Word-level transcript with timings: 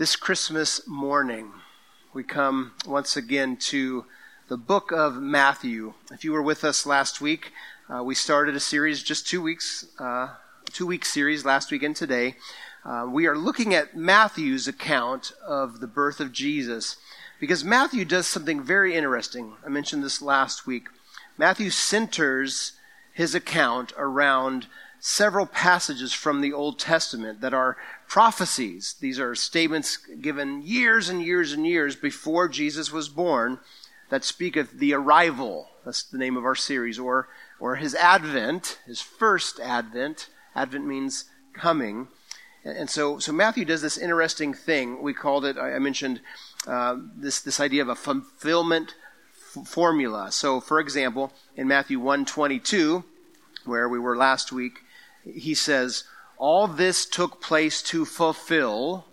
This 0.00 0.16
Christmas 0.16 0.86
morning, 0.86 1.52
we 2.14 2.22
come 2.24 2.72
once 2.86 3.18
again 3.18 3.58
to 3.68 4.06
the 4.48 4.56
book 4.56 4.92
of 4.92 5.16
Matthew. 5.16 5.92
If 6.10 6.24
you 6.24 6.32
were 6.32 6.40
with 6.40 6.64
us 6.64 6.86
last 6.86 7.20
week, 7.20 7.52
uh, 7.86 8.02
we 8.02 8.14
started 8.14 8.56
a 8.56 8.60
series 8.60 9.02
just 9.02 9.28
two 9.28 9.42
weeks, 9.42 9.84
uh, 9.98 10.36
two 10.72 10.86
week 10.86 11.04
series 11.04 11.44
last 11.44 11.70
week 11.70 11.82
and 11.82 11.94
today. 11.94 12.36
Uh, 12.82 13.08
we 13.10 13.26
are 13.26 13.36
looking 13.36 13.74
at 13.74 13.94
Matthew's 13.94 14.66
account 14.66 15.32
of 15.46 15.80
the 15.80 15.86
birth 15.86 16.18
of 16.18 16.32
Jesus 16.32 16.96
because 17.38 17.62
Matthew 17.62 18.06
does 18.06 18.26
something 18.26 18.62
very 18.62 18.94
interesting. 18.94 19.52
I 19.66 19.68
mentioned 19.68 20.02
this 20.02 20.22
last 20.22 20.66
week. 20.66 20.88
Matthew 21.36 21.68
centers 21.68 22.72
his 23.12 23.34
account 23.34 23.92
around 23.98 24.66
several 25.00 25.46
passages 25.46 26.12
from 26.12 26.40
the 26.40 26.52
Old 26.52 26.78
Testament 26.78 27.40
that 27.40 27.54
are 27.54 27.76
prophecies. 28.06 28.94
These 29.00 29.18
are 29.18 29.34
statements 29.34 29.96
given 29.96 30.62
years 30.62 31.08
and 31.08 31.22
years 31.22 31.52
and 31.52 31.66
years 31.66 31.96
before 31.96 32.48
Jesus 32.48 32.92
was 32.92 33.08
born 33.08 33.58
that 34.10 34.24
speak 34.24 34.56
of 34.56 34.78
the 34.78 34.92
arrival. 34.92 35.68
That's 35.84 36.02
the 36.02 36.18
name 36.18 36.36
of 36.36 36.44
our 36.44 36.54
series, 36.54 36.98
or, 36.98 37.28
or 37.58 37.76
his 37.76 37.94
advent, 37.94 38.78
his 38.86 39.00
first 39.00 39.58
advent. 39.58 40.28
Advent 40.54 40.86
means 40.86 41.24
coming. 41.54 42.08
And, 42.64 42.90
so, 42.90 43.18
so 43.18 43.32
Matthew 43.32 43.64
does 43.64 43.80
this 43.80 43.96
interesting 43.96 44.52
thing. 44.52 45.02
We 45.02 45.14
called 45.14 45.46
it, 45.46 45.56
I, 45.56 45.78
mentioned 45.78 46.20
uh, 46.66 46.96
this, 47.16 47.40
this 47.40 47.58
idea 47.58 47.80
of 47.80 47.88
a 47.88 47.94
fulfillment 47.94 48.94
f- 49.56 49.66
formula. 49.66 50.30
So, 50.30 50.60
for 50.60 50.78
example, 50.78 51.32
in 51.56 51.66
Matthew 51.66 51.98
122, 51.98 53.02
where 53.64 53.88
we 53.88 53.98
were 53.98 54.16
last 54.16 54.52
week, 54.52 54.80
he 55.24 55.54
says, 55.54 56.04
All 56.36 56.66
this 56.66 57.06
took 57.06 57.40
place 57.40 57.82
to 57.84 58.04
fulfill 58.04 59.06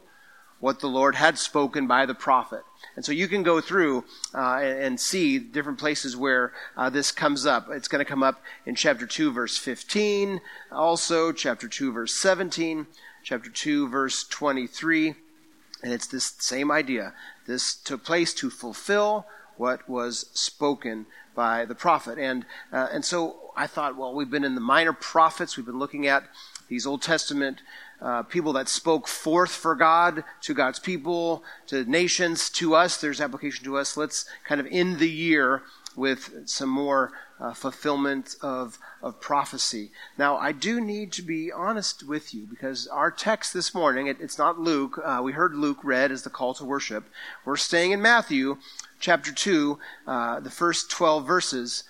what 0.59 0.79
the 0.79 0.87
Lord 0.87 1.15
had 1.15 1.37
spoken 1.37 1.87
by 1.87 2.05
the 2.05 2.15
prophet. 2.15 2.63
And 2.95 3.05
so 3.05 3.11
you 3.11 3.27
can 3.27 3.43
go 3.43 3.61
through 3.61 4.05
uh, 4.33 4.55
and, 4.55 4.99
see 4.99 5.37
different 5.37 5.77
places 5.77 6.17
where 6.17 6.51
uh, 6.75 6.89
this 6.89 7.11
comes 7.11 7.45
up. 7.45 7.69
It's 7.69 7.87
going 7.87 8.03
to 8.03 8.09
come 8.09 8.23
up 8.23 8.41
in 8.65 8.73
chapter 8.73 9.05
2, 9.05 9.31
verse 9.31 9.57
15, 9.57 10.41
also 10.71 11.31
chapter 11.31 11.67
2, 11.67 11.91
verse 11.91 12.13
17, 12.15 12.87
chapter 13.23 13.49
2, 13.51 13.87
verse 13.87 14.23
23. 14.27 15.13
And 15.83 15.93
it's 15.93 16.07
this 16.07 16.33
same 16.39 16.71
idea. 16.71 17.13
This 17.45 17.75
took 17.75 18.03
place 18.03 18.33
to 18.35 18.49
fulfill 18.49 19.27
what 19.57 19.87
was 19.87 20.29
spoken 20.33 21.05
by 21.37 21.65
the 21.65 21.75
prophet. 21.75 22.17
And, 22.17 22.45
uh, 22.73 22.87
and 22.91 23.05
so 23.05 23.51
I 23.55 23.67
thought, 23.67 23.95
well, 23.95 24.13
we've 24.13 24.29
been 24.29 24.43
in 24.43 24.55
the 24.55 24.59
minor 24.59 24.91
prophets. 24.91 25.55
We've 25.55 25.65
been 25.67 25.79
looking 25.79 26.07
at 26.07 26.23
these 26.67 26.87
Old 26.87 27.03
Testament 27.03 27.61
uh, 28.01 28.23
people 28.23 28.53
that 28.53 28.67
spoke 28.67 29.07
forth 29.07 29.51
for 29.51 29.75
God 29.75 30.23
to 30.41 30.53
God's 30.55 30.79
people, 30.79 31.43
to 31.67 31.85
nations, 31.85 32.49
to 32.49 32.73
us. 32.75 32.97
There's 32.97 33.21
application 33.21 33.63
to 33.65 33.77
us. 33.77 33.95
Let's 33.95 34.25
kind 34.43 34.59
of 34.59 34.67
end 34.69 34.97
the 34.97 35.09
year 35.09 35.61
with 35.95 36.43
some 36.45 36.69
more 36.69 37.11
uh, 37.39 37.53
fulfillment 37.53 38.35
of, 38.41 38.79
of 39.01 39.19
prophecy. 39.21 39.91
Now, 40.17 40.37
I 40.37 40.51
do 40.51 40.81
need 40.81 41.11
to 41.13 41.21
be 41.21 41.51
honest 41.51 42.03
with 42.07 42.33
you 42.33 42.47
because 42.47 42.87
our 42.87 43.11
text 43.11 43.53
this 43.53 43.73
morning, 43.73 44.07
it, 44.07 44.17
it's 44.19 44.37
not 44.37 44.59
Luke. 44.59 44.99
Uh, 45.03 45.21
we 45.23 45.33
heard 45.33 45.53
Luke 45.55 45.83
read 45.83 46.11
as 46.11 46.23
the 46.23 46.29
call 46.29 46.53
to 46.55 46.65
worship. 46.65 47.05
We're 47.45 47.57
staying 47.57 47.91
in 47.91 48.01
Matthew 48.01 48.57
chapter 48.99 49.31
2, 49.31 49.79
uh, 50.07 50.39
the 50.39 50.49
first 50.49 50.89
12 50.91 51.25
verses 51.25 51.83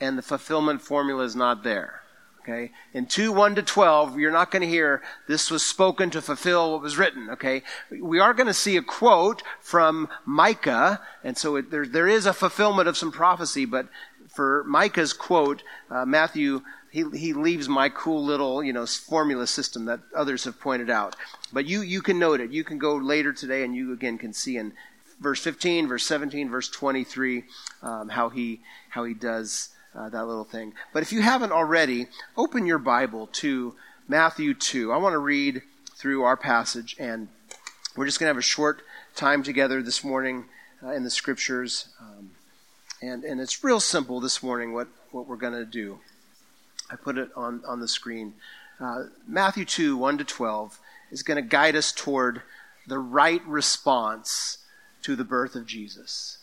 and 0.00 0.16
the 0.16 0.22
fulfillment 0.22 0.80
formula 0.80 1.24
is 1.24 1.36
not 1.36 1.62
there. 1.62 2.00
Okay? 2.42 2.72
In 2.94 3.06
2, 3.06 3.32
1 3.32 3.54
to 3.56 3.62
12, 3.62 4.18
you're 4.18 4.32
not 4.32 4.50
going 4.50 4.62
to 4.62 4.68
hear 4.68 5.02
this 5.28 5.50
was 5.50 5.64
spoken 5.64 6.10
to 6.10 6.22
fulfill 6.22 6.72
what 6.72 6.82
was 6.82 6.96
written. 6.96 7.28
Okay? 7.30 7.62
We 7.90 8.18
are 8.18 8.34
going 8.34 8.46
to 8.46 8.54
see 8.54 8.76
a 8.76 8.82
quote 8.82 9.42
from 9.60 10.08
Micah, 10.24 11.00
and 11.22 11.36
so 11.36 11.56
it, 11.56 11.70
there, 11.70 11.86
there 11.86 12.08
is 12.08 12.26
a 12.26 12.32
fulfillment 12.32 12.88
of 12.88 12.96
some 12.96 13.12
prophecy, 13.12 13.66
but 13.66 13.88
for 14.28 14.64
Micah's 14.64 15.12
quote, 15.12 15.62
uh, 15.90 16.06
Matthew, 16.06 16.62
he, 16.90 17.04
he 17.14 17.32
leaves 17.34 17.68
my 17.68 17.88
cool 17.88 18.24
little, 18.24 18.64
you 18.64 18.72
know, 18.72 18.86
formula 18.86 19.46
system 19.46 19.84
that 19.84 20.00
others 20.16 20.44
have 20.44 20.58
pointed 20.58 20.88
out. 20.88 21.16
But 21.52 21.66
you, 21.66 21.82
you 21.82 22.00
can 22.00 22.18
note 22.18 22.40
it. 22.40 22.50
You 22.50 22.64
can 22.64 22.78
go 22.78 22.96
later 22.96 23.32
today 23.32 23.64
and 23.64 23.74
you 23.74 23.92
again 23.92 24.18
can 24.18 24.32
see 24.32 24.56
in 24.56 24.72
verse 25.20 25.40
15, 25.40 25.86
verse 25.86 26.04
17, 26.06 26.48
verse 26.48 26.68
23, 26.68 27.44
um, 27.82 28.08
how 28.08 28.28
he, 28.30 28.60
how 28.90 29.04
he 29.04 29.14
does, 29.14 29.68
uh, 29.94 30.08
that 30.08 30.26
little 30.26 30.44
thing. 30.44 30.72
But 30.92 31.02
if 31.02 31.12
you 31.12 31.22
haven't 31.22 31.52
already, 31.52 32.06
open 32.36 32.66
your 32.66 32.78
Bible 32.78 33.28
to 33.34 33.74
Matthew 34.08 34.54
2. 34.54 34.92
I 34.92 34.96
want 34.96 35.12
to 35.12 35.18
read 35.18 35.62
through 35.94 36.22
our 36.22 36.36
passage, 36.36 36.96
and 36.98 37.28
we're 37.96 38.06
just 38.06 38.18
going 38.18 38.26
to 38.26 38.34
have 38.34 38.38
a 38.38 38.42
short 38.42 38.82
time 39.14 39.42
together 39.42 39.82
this 39.82 40.02
morning 40.02 40.46
uh, 40.82 40.92
in 40.92 41.04
the 41.04 41.10
scriptures. 41.10 41.88
Um, 42.00 42.30
and, 43.02 43.24
and 43.24 43.40
it's 43.40 43.62
real 43.62 43.80
simple 43.80 44.20
this 44.20 44.42
morning 44.42 44.72
what, 44.72 44.88
what 45.10 45.26
we're 45.26 45.36
going 45.36 45.52
to 45.52 45.64
do. 45.64 46.00
I 46.90 46.96
put 46.96 47.18
it 47.18 47.30
on, 47.36 47.62
on 47.66 47.80
the 47.80 47.88
screen. 47.88 48.34
Uh, 48.80 49.04
Matthew 49.26 49.64
2, 49.64 49.96
1 49.96 50.18
to 50.18 50.24
12, 50.24 50.80
is 51.10 51.22
going 51.22 51.36
to 51.36 51.48
guide 51.48 51.76
us 51.76 51.92
toward 51.92 52.42
the 52.86 52.98
right 52.98 53.44
response 53.46 54.58
to 55.02 55.16
the 55.16 55.24
birth 55.24 55.54
of 55.54 55.66
Jesus. 55.66 56.38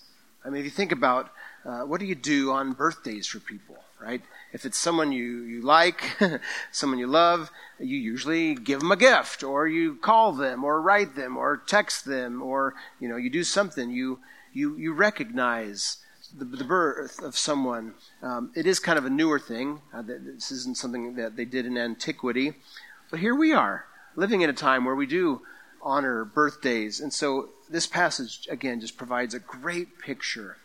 I 0.46 0.50
mean, 0.50 0.60
if 0.60 0.66
you 0.66 0.72
think 0.72 0.92
about 0.92 1.32
uh, 1.66 1.82
what 1.82 2.00
do 2.00 2.06
you 2.06 2.16
do 2.16 2.52
on 2.52 2.72
birthdays 2.72 3.28
for 3.28 3.40
people, 3.40 3.76
right? 4.02 4.22
If 4.54 4.66
it's 4.66 4.78
someone 4.78 5.12
you, 5.12 5.42
you 5.42 5.62
like, 5.62 6.02
someone 6.72 7.00
you 7.00 7.08
love, 7.08 7.52
you 7.80 7.98
usually 7.98 8.56
give 8.56 8.80
them 8.80 8.92
a 8.92 8.96
gift, 8.96 9.44
or 9.44 9.68
you 9.68 9.96
call 9.96 10.32
them, 10.32 10.64
or 10.64 10.82
write 10.82 11.16
them, 11.16 11.36
or 11.36 11.58
text 11.58 12.06
them, 12.06 12.42
or 12.42 12.76
you 13.00 13.10
know 13.10 13.18
you 13.18 13.30
do 13.30 13.44
something. 13.44 13.90
You 13.92 14.20
you 14.54 14.78
you 14.78 14.94
recognize 14.94 15.98
the, 16.34 16.46
the 16.46 16.64
birth 16.64 17.22
of 17.22 17.38
someone. 17.38 17.96
Um, 18.22 18.52
it 18.56 18.66
is 18.66 18.80
kind 18.80 18.98
of 18.98 19.06
a 19.06 19.10
newer 19.10 19.40
thing. 19.40 19.82
Uh, 19.94 20.04
this 20.04 20.52
isn't 20.52 20.78
something 20.78 21.16
that 21.16 21.36
they 21.36 21.46
did 21.46 21.66
in 21.66 21.78
antiquity, 21.78 22.54
but 23.12 23.20
here 23.20 23.36
we 23.36 23.52
are 23.52 23.86
living 24.16 24.42
in 24.42 24.50
a 24.50 24.54
time 24.54 24.86
where 24.86 24.96
we 24.96 25.06
do 25.06 25.42
honor 25.82 26.26
birthdays, 26.26 27.00
and 27.00 27.14
so 27.14 27.50
this 27.70 27.88
passage 27.88 28.48
again 28.50 28.80
just 28.80 28.98
provides 28.98 29.34
a 29.34 29.40
great 29.40 30.00
picture 30.00 30.58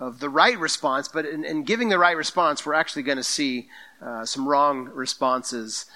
of 0.00 0.18
the 0.20 0.28
right 0.28 0.58
response, 0.58 1.08
but 1.08 1.24
in, 1.24 1.44
in 1.44 1.64
giving 1.64 1.88
the 1.88 1.98
right 1.98 2.16
response, 2.16 2.66
we're 2.66 2.74
actually 2.74 3.02
going 3.02 3.16
to 3.16 3.24
see 3.24 3.68
uh, 4.02 4.24
some 4.24 4.46
wrong 4.46 4.86
responses 4.86 5.86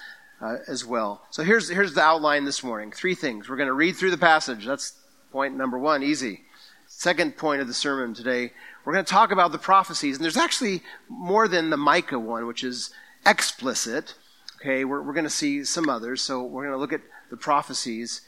uh, 0.41 0.57
as 0.67 0.85
well. 0.85 1.21
So 1.31 1.43
here's, 1.43 1.69
here's 1.69 1.93
the 1.93 2.01
outline 2.01 2.45
this 2.45 2.63
morning. 2.63 2.91
Three 2.91 3.15
things. 3.15 3.49
We're 3.49 3.57
going 3.57 3.67
to 3.67 3.73
read 3.73 3.95
through 3.97 4.11
the 4.11 4.17
passage. 4.17 4.65
That's 4.65 4.93
point 5.31 5.55
number 5.55 5.77
one, 5.77 6.01
easy. 6.01 6.45
Second 6.87 7.37
point 7.37 7.61
of 7.61 7.67
the 7.67 7.73
sermon 7.73 8.13
today, 8.13 8.51
we're 8.83 8.93
going 8.93 9.05
to 9.05 9.11
talk 9.11 9.31
about 9.31 9.51
the 9.51 9.57
prophecies. 9.57 10.15
And 10.15 10.23
there's 10.23 10.37
actually 10.37 10.81
more 11.09 11.47
than 11.47 11.69
the 11.69 11.77
Micah 11.77 12.19
one, 12.19 12.47
which 12.47 12.63
is 12.63 12.91
explicit. 13.25 14.15
Okay, 14.61 14.85
we're, 14.85 15.01
we're 15.01 15.13
going 15.13 15.25
to 15.25 15.29
see 15.29 15.63
some 15.65 15.89
others. 15.89 16.21
So 16.21 16.41
we're 16.41 16.63
going 16.63 16.73
to 16.73 16.79
look 16.79 16.93
at 16.93 17.01
the 17.29 17.37
prophecies. 17.37 18.21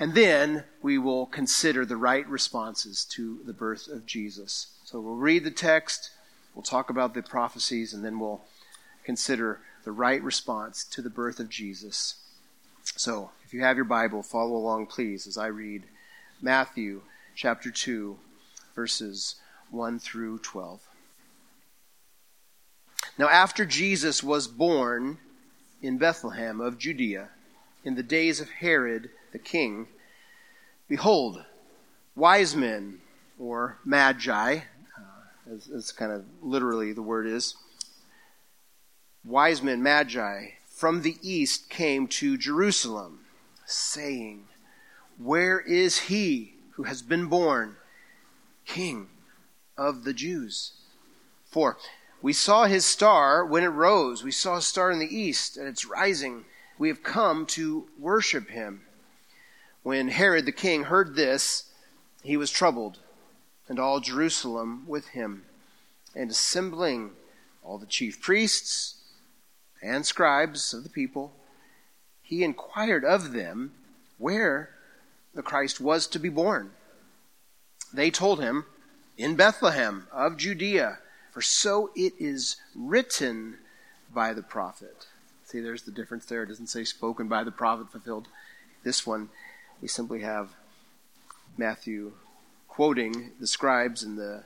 And 0.00 0.14
then 0.14 0.64
we 0.80 0.96
will 0.98 1.26
consider 1.26 1.84
the 1.84 1.96
right 1.96 2.26
responses 2.28 3.04
to 3.12 3.40
the 3.44 3.52
birth 3.52 3.88
of 3.88 4.06
Jesus. 4.06 4.68
So 4.84 5.00
we'll 5.00 5.16
read 5.16 5.44
the 5.44 5.50
text, 5.50 6.10
we'll 6.54 6.62
talk 6.62 6.88
about 6.88 7.14
the 7.14 7.22
prophecies, 7.22 7.92
and 7.92 8.04
then 8.04 8.20
we'll 8.20 8.42
consider 9.04 9.60
the 9.84 9.92
right 9.92 10.22
response 10.22 10.84
to 10.84 11.02
the 11.02 11.10
birth 11.10 11.40
of 11.40 11.48
Jesus. 11.48 12.16
So 12.84 13.30
if 13.44 13.52
you 13.52 13.62
have 13.62 13.76
your 13.76 13.84
Bible, 13.84 14.22
follow 14.22 14.56
along, 14.56 14.86
please, 14.86 15.26
as 15.26 15.36
I 15.36 15.46
read 15.46 15.82
Matthew 16.40 17.02
chapter 17.34 17.70
2, 17.70 18.16
verses 18.74 19.36
1 19.70 19.98
through 19.98 20.38
12. 20.38 20.80
Now, 23.18 23.28
after 23.28 23.64
Jesus 23.64 24.22
was 24.22 24.46
born 24.46 25.18
in 25.82 25.98
Bethlehem 25.98 26.60
of 26.60 26.78
Judea, 26.78 27.30
in 27.84 27.96
the 27.96 28.02
days 28.02 28.40
of 28.40 28.50
Herod 28.50 29.10
the 29.32 29.38
king, 29.38 29.88
behold, 30.88 31.44
wise 32.14 32.56
men, 32.56 33.00
or 33.38 33.78
magi, 33.84 34.56
uh, 34.56 35.54
as, 35.54 35.68
as 35.68 35.92
kind 35.92 36.12
of 36.12 36.24
literally 36.42 36.92
the 36.92 37.02
word 37.02 37.26
is. 37.26 37.54
Wise 39.24 39.62
men, 39.62 39.82
magi, 39.82 40.48
from 40.66 41.02
the 41.02 41.16
east 41.22 41.68
came 41.68 42.06
to 42.06 42.36
Jerusalem, 42.38 43.20
saying, 43.66 44.44
Where 45.18 45.60
is 45.60 45.98
he 46.02 46.54
who 46.72 46.84
has 46.84 47.02
been 47.02 47.26
born 47.26 47.76
King 48.64 49.08
of 49.76 50.04
the 50.04 50.12
Jews? 50.14 50.72
For 51.50 51.76
we 52.20 52.32
saw 52.32 52.64
his 52.64 52.84
star 52.84 53.44
when 53.44 53.62
it 53.62 53.68
rose. 53.68 54.24
We 54.24 54.32
saw 54.32 54.56
a 54.56 54.62
star 54.62 54.90
in 54.90 54.98
the 54.98 55.16
east, 55.16 55.56
and 55.56 55.68
it's 55.68 55.84
rising. 55.84 56.44
We 56.78 56.88
have 56.88 57.02
come 57.02 57.46
to 57.46 57.88
worship 57.98 58.48
him. 58.48 58.82
When 59.88 60.08
Herod 60.08 60.44
the 60.44 60.52
king 60.52 60.82
heard 60.82 61.14
this, 61.14 61.64
he 62.22 62.36
was 62.36 62.50
troubled 62.50 62.98
and 63.68 63.78
all 63.78 64.00
Jerusalem 64.00 64.84
with 64.86 65.08
him, 65.08 65.46
and 66.14 66.30
assembling 66.30 67.12
all 67.62 67.78
the 67.78 67.86
chief 67.86 68.20
priests 68.20 68.96
and 69.80 70.04
scribes 70.04 70.74
of 70.74 70.82
the 70.82 70.90
people, 70.90 71.32
he 72.20 72.44
inquired 72.44 73.02
of 73.02 73.32
them 73.32 73.72
where 74.18 74.74
the 75.32 75.42
Christ 75.42 75.80
was 75.80 76.06
to 76.08 76.18
be 76.18 76.28
born. 76.28 76.72
They 77.90 78.10
told 78.10 78.42
him, 78.42 78.66
In 79.16 79.36
Bethlehem 79.36 80.06
of 80.12 80.36
Judea, 80.36 80.98
for 81.32 81.40
so 81.40 81.92
it 81.96 82.12
is 82.18 82.56
written 82.74 83.56
by 84.12 84.34
the 84.34 84.42
prophet. 84.42 85.06
See, 85.46 85.60
there's 85.60 85.84
the 85.84 85.92
difference 85.92 86.26
there. 86.26 86.42
It 86.42 86.48
doesn't 86.48 86.66
say 86.66 86.84
spoken 86.84 87.26
by 87.26 87.42
the 87.42 87.50
prophet, 87.50 87.90
fulfilled. 87.90 88.28
This 88.84 89.06
one, 89.06 89.30
we 89.80 89.88
simply 89.88 90.20
have 90.20 90.50
Matthew 91.56 92.12
quoting 92.66 93.32
the 93.40 93.46
scribes 93.46 94.02
and 94.02 94.18
the 94.18 94.44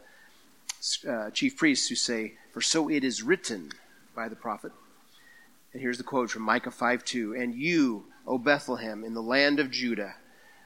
uh, 1.08 1.31
chief 1.31 1.56
priests 1.56 1.88
who 1.88 1.94
say, 1.94 2.34
For 2.52 2.61
so 2.61 2.88
it 2.88 3.05
is 3.05 3.23
written 3.23 3.73
by 4.14 4.29
the 4.29 4.37
prophet. 4.37 4.73
And 5.73 5.81
here's 5.81 5.99
the 5.99 6.05
quote 6.05 6.31
from 6.31 6.43
Micah 6.43 6.70
5 6.70 7.05
2 7.05 7.34
And 7.34 7.55
you, 7.55 8.06
O 8.26 8.38
Bethlehem, 8.38 9.05
in 9.05 9.14
the 9.14 9.23
land 9.23 9.58
of 9.58 9.70
Judah, 9.70 10.17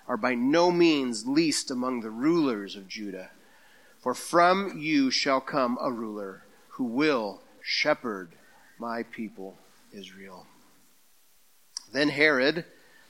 are 0.09 0.17
by 0.17 0.35
no 0.35 0.71
means 0.71 1.27
least 1.27 1.71
among 1.71 2.01
the 2.01 2.11
rulers 2.11 2.77
of 2.77 2.89
Judah. 2.89 3.31
For 3.99 4.15
from 4.15 4.79
you 4.79 5.11
shall 5.11 5.41
come 5.41 5.79
a 5.81 5.91
ruler 5.91 6.45
who 6.71 6.85
will 6.85 7.43
shepherd 7.61 8.33
my 8.79 9.03
people 9.03 9.59
Israel. 9.93 10.47
Then 11.93 12.11
Herod 12.11 12.65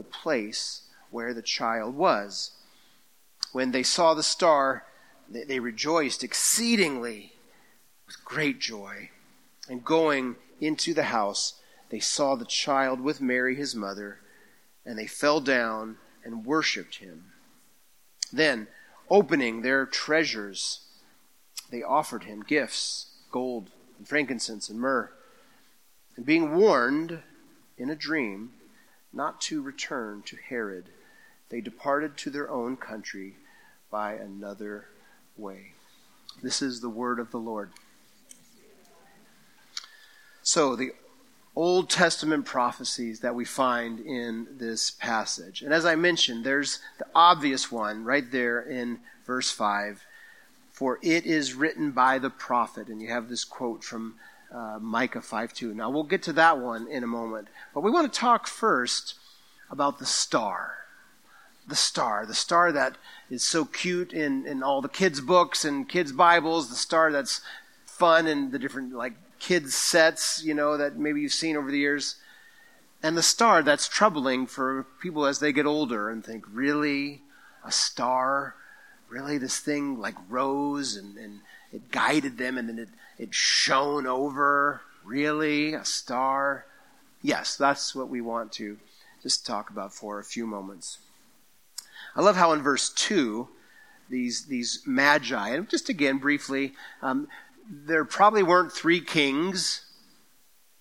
the 0.00 0.08
place 0.08 0.82
where 1.10 1.34
the 1.34 1.42
child 1.42 1.94
was. 1.94 2.52
When 3.52 3.70
they 3.70 3.82
saw 3.82 4.14
the 4.14 4.22
star, 4.22 4.86
they 5.28 5.60
rejoiced 5.60 6.24
exceedingly 6.24 7.34
with 8.06 8.24
great 8.24 8.60
joy. 8.60 9.10
And 9.68 9.84
going 9.84 10.36
into 10.58 10.94
the 10.94 11.04
house, 11.04 11.60
they 11.90 12.00
saw 12.00 12.34
the 12.34 12.46
child 12.46 13.00
with 13.00 13.20
Mary 13.20 13.54
his 13.54 13.74
mother, 13.74 14.20
and 14.86 14.98
they 14.98 15.06
fell 15.06 15.40
down 15.40 15.98
and 16.24 16.46
worshipped 16.46 16.96
him. 16.96 17.32
Then, 18.32 18.68
opening 19.10 19.60
their 19.60 19.84
treasures, 19.84 20.80
they 21.70 21.82
offered 21.82 22.24
him 22.24 22.42
gifts 22.42 23.06
gold 23.30 23.70
and 23.98 24.08
frankincense 24.08 24.70
and 24.70 24.80
myrrh. 24.80 25.10
And 26.16 26.24
being 26.24 26.56
warned 26.56 27.22
in 27.76 27.90
a 27.90 27.94
dream 27.94 28.52
not 29.12 29.40
to 29.42 29.62
return 29.62 30.22
to 30.26 30.36
Herod, 30.36 30.86
they 31.48 31.60
departed 31.60 32.16
to 32.18 32.30
their 32.30 32.50
own 32.50 32.76
country 32.76 33.36
by 33.90 34.14
another 34.14 34.86
way. 35.36 35.72
This 36.42 36.62
is 36.62 36.80
the 36.80 36.88
word 36.88 37.18
of 37.18 37.30
the 37.30 37.38
Lord. 37.38 37.70
So, 40.42 40.74
the 40.74 40.92
Old 41.56 41.90
Testament 41.90 42.46
prophecies 42.46 43.20
that 43.20 43.34
we 43.34 43.44
find 43.44 44.00
in 44.00 44.46
this 44.52 44.90
passage. 44.90 45.62
And 45.62 45.74
as 45.74 45.84
I 45.84 45.96
mentioned, 45.96 46.44
there's 46.44 46.78
the 46.98 47.06
obvious 47.14 47.70
one 47.70 48.04
right 48.04 48.30
there 48.30 48.60
in 48.60 49.00
verse 49.26 49.50
5 49.50 50.04
For 50.72 50.98
it 51.02 51.26
is 51.26 51.54
written 51.54 51.90
by 51.90 52.18
the 52.18 52.30
prophet. 52.30 52.88
And 52.88 53.02
you 53.02 53.08
have 53.08 53.28
this 53.28 53.44
quote 53.44 53.82
from 53.84 54.14
uh, 54.52 54.78
Micah 54.80 55.20
5 55.20 55.52
2. 55.52 55.74
Now, 55.74 55.90
we'll 55.90 56.04
get 56.04 56.22
to 56.24 56.32
that 56.34 56.58
one 56.58 56.88
in 56.88 57.04
a 57.04 57.08
moment. 57.08 57.48
But 57.74 57.82
we 57.82 57.90
want 57.90 58.12
to 58.12 58.18
talk 58.18 58.46
first 58.46 59.14
about 59.70 59.98
the 59.98 60.06
star. 60.06 60.76
The 61.68 61.76
star, 61.76 62.26
the 62.26 62.34
star 62.34 62.72
that 62.72 62.96
is 63.30 63.44
so 63.44 63.64
cute 63.64 64.12
in, 64.12 64.46
in 64.46 64.62
all 64.62 64.80
the 64.80 64.88
kids' 64.88 65.20
books 65.20 65.64
and 65.64 65.88
kids' 65.88 66.10
Bibles, 66.10 66.68
the 66.68 66.74
star 66.74 67.12
that's 67.12 67.42
fun 67.84 68.26
in 68.26 68.50
the 68.50 68.58
different 68.58 68.92
like 68.92 69.12
kids 69.38 69.74
sets, 69.74 70.42
you 70.42 70.54
know, 70.54 70.76
that 70.76 70.96
maybe 70.96 71.20
you've 71.20 71.32
seen 71.32 71.56
over 71.56 71.70
the 71.70 71.78
years. 71.78 72.16
And 73.02 73.16
the 73.16 73.22
star 73.22 73.62
that's 73.62 73.88
troubling 73.88 74.46
for 74.46 74.86
people 75.00 75.26
as 75.26 75.38
they 75.38 75.52
get 75.52 75.66
older 75.66 76.10
and 76.10 76.24
think, 76.24 76.44
really? 76.52 77.22
A 77.64 77.70
star? 77.70 78.54
Really? 79.08 79.38
This 79.38 79.58
thing 79.58 79.98
like 79.98 80.16
rose 80.28 80.96
and, 80.96 81.16
and 81.16 81.40
it 81.72 81.90
guided 81.90 82.38
them 82.38 82.58
and 82.58 82.68
then 82.68 82.78
it, 82.78 82.88
it 83.18 83.34
shone 83.34 84.06
over? 84.06 84.80
Really? 85.04 85.74
A 85.74 85.84
star? 85.84 86.66
Yes, 87.22 87.56
that's 87.56 87.94
what 87.94 88.08
we 88.08 88.20
want 88.20 88.52
to 88.52 88.78
just 89.22 89.46
talk 89.46 89.70
about 89.70 89.92
for 89.92 90.18
a 90.18 90.24
few 90.24 90.46
moments. 90.46 90.98
I 92.16 92.22
love 92.22 92.36
how 92.36 92.52
in 92.52 92.62
verse 92.62 92.90
2, 92.90 93.48
these, 94.08 94.46
these 94.46 94.82
magi, 94.86 95.50
and 95.50 95.68
just 95.68 95.88
again 95.88 96.18
briefly, 96.18 96.72
um, 97.02 97.28
there 97.70 98.04
probably 98.04 98.42
weren't 98.42 98.72
three 98.72 99.00
kings 99.00 99.84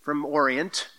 from 0.02 0.26
Orient. 0.26 0.90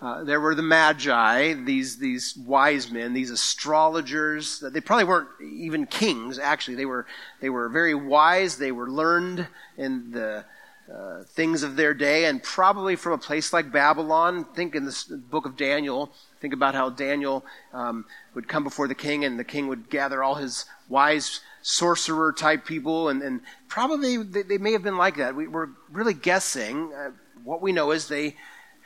Uh, 0.00 0.22
there 0.22 0.40
were 0.40 0.54
the 0.54 0.62
magi, 0.62 1.54
these 1.54 1.98
these 1.98 2.36
wise 2.36 2.88
men, 2.90 3.14
these 3.14 3.30
astrologers. 3.30 4.60
They 4.60 4.80
probably 4.80 5.04
weren't 5.04 5.28
even 5.42 5.86
kings. 5.86 6.38
Actually, 6.38 6.76
they 6.76 6.86
were 6.86 7.04
they 7.40 7.50
were 7.50 7.68
very 7.68 7.94
wise. 7.94 8.58
They 8.58 8.70
were 8.70 8.88
learned 8.88 9.48
in 9.76 10.12
the 10.12 10.44
uh, 10.92 11.24
things 11.24 11.64
of 11.64 11.74
their 11.74 11.94
day, 11.94 12.26
and 12.26 12.40
probably 12.40 12.94
from 12.94 13.12
a 13.12 13.18
place 13.18 13.52
like 13.52 13.72
Babylon. 13.72 14.44
Think 14.44 14.76
in 14.76 14.84
the 14.84 15.22
book 15.30 15.46
of 15.46 15.56
Daniel. 15.56 16.12
Think 16.40 16.54
about 16.54 16.76
how 16.76 16.90
Daniel 16.90 17.44
um, 17.72 18.04
would 18.34 18.46
come 18.46 18.62
before 18.62 18.86
the 18.86 18.94
king, 18.94 19.24
and 19.24 19.36
the 19.36 19.44
king 19.44 19.66
would 19.66 19.90
gather 19.90 20.22
all 20.22 20.36
his 20.36 20.64
wise 20.88 21.40
sorcerer 21.62 22.32
type 22.32 22.64
people, 22.64 23.08
and, 23.08 23.20
and 23.20 23.40
probably 23.66 24.16
they, 24.16 24.42
they, 24.42 24.58
may 24.58 24.72
have 24.72 24.84
been 24.84 24.96
like 24.96 25.16
that. 25.16 25.34
We, 25.34 25.46
are 25.46 25.70
really 25.90 26.14
guessing. 26.14 26.92
Uh, 26.92 27.10
what 27.42 27.60
we 27.60 27.72
know 27.72 27.90
is 27.90 28.08
they 28.08 28.36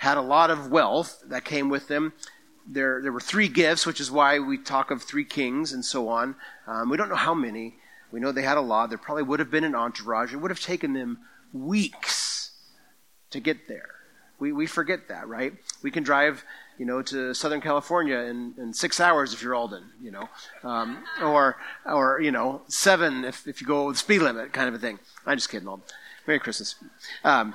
had 0.03 0.19
a 0.19 0.23
lot 0.23 0.51
of 0.51 0.69
wealth 0.69 1.23
that 1.29 1.45
came 1.45 1.69
with 1.69 1.87
them. 1.87 2.13
There, 2.67 3.01
there 3.01 3.13
were 3.13 3.21
three 3.21 3.47
gifts, 3.47 3.87
which 3.87 4.01
is 4.01 4.11
why 4.11 4.41
we 4.41 4.59
talk 4.59 4.91
of 4.91 5.03
three 5.03 5.25
kings 5.25 5.73
and 5.73 5.85
so 5.85 6.09
on. 6.09 6.35
Um, 6.67 6.91
we 6.91 6.97
don't 6.97 7.09
know 7.09 7.15
how 7.15 7.35
many. 7.35 7.77
We 8.11 8.19
know 8.19 8.33
they 8.33 8.43
had 8.43 8.57
a 8.59 8.63
lot. 8.63 8.89
There 8.89 8.99
probably 8.99 9.23
would 9.23 9.39
have 9.39 9.51
been 9.51 9.63
an 9.63 9.77
entourage. 9.77 10.33
It 10.33 10.39
would 10.39 10.51
have 10.51 10.61
taken 10.61 10.93
them 10.93 11.19
weeks 11.53 12.51
to 13.31 13.39
get 13.39 13.69
there. 13.69 13.91
We, 14.41 14.51
we 14.51 14.67
forget 14.67 15.07
that, 15.07 15.29
right? 15.29 15.55
We 15.85 15.93
can 15.93 16.03
drive 16.03 16.45
you 16.79 16.87
know, 16.87 17.01
to 17.01 17.33
Southern 17.33 17.61
California 17.61 18.19
in, 18.19 18.55
in 18.59 18.73
six 18.73 18.99
hours 18.99 19.33
if 19.33 19.41
you're 19.41 19.55
Alden, 19.55 19.85
you 20.03 20.11
know, 20.11 20.29
um, 20.65 21.05
or 21.23 21.57
or 21.87 22.21
you 22.21 22.33
know, 22.33 22.63
seven 22.67 23.25
if 23.25 23.47
if 23.47 23.61
you 23.61 23.69
go 23.69 23.93
the 23.93 23.99
speed 23.99 24.21
limit, 24.21 24.53
kind 24.53 24.69
of 24.69 24.75
a 24.75 24.79
thing. 24.79 24.99
I'm 25.25 25.37
just 25.37 25.49
kidding, 25.49 25.69
Alden. 25.69 25.85
Merry 26.27 26.41
Christmas. 26.41 26.75
Um, 27.23 27.55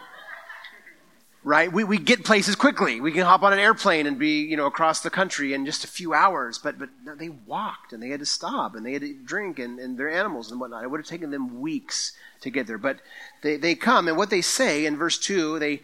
right? 1.47 1.71
We, 1.71 1.83
we 1.83 1.97
get 1.97 2.25
places 2.25 2.55
quickly. 2.55 2.99
We 2.99 3.11
can 3.11 3.23
hop 3.23 3.43
on 3.43 3.53
an 3.53 3.59
airplane 3.59 4.05
and 4.05 4.19
be, 4.19 4.41
you 4.41 4.57
know, 4.57 4.65
across 4.65 5.01
the 5.01 5.09
country 5.09 5.53
in 5.53 5.65
just 5.65 5.83
a 5.83 5.87
few 5.87 6.13
hours. 6.13 6.57
But, 6.57 6.77
but 6.77 6.89
no, 7.05 7.15
they 7.15 7.29
walked 7.29 7.93
and 7.93 8.03
they 8.03 8.09
had 8.09 8.19
to 8.19 8.25
stop 8.25 8.75
and 8.75 8.85
they 8.85 8.93
had 8.93 9.01
to 9.01 9.13
drink 9.13 9.57
and, 9.57 9.79
and 9.79 9.97
their 9.97 10.09
animals 10.09 10.51
and 10.51 10.59
whatnot. 10.59 10.83
It 10.83 10.91
would 10.91 10.99
have 10.99 11.07
taken 11.07 11.31
them 11.31 11.61
weeks 11.61 12.11
to 12.41 12.49
get 12.49 12.67
there. 12.67 12.77
But 12.77 12.99
they, 13.43 13.57
they 13.57 13.75
come 13.75 14.07
and 14.07 14.17
what 14.17 14.29
they 14.29 14.41
say 14.41 14.85
in 14.85 14.97
verse 14.97 15.17
2, 15.17 15.59
they, 15.59 15.81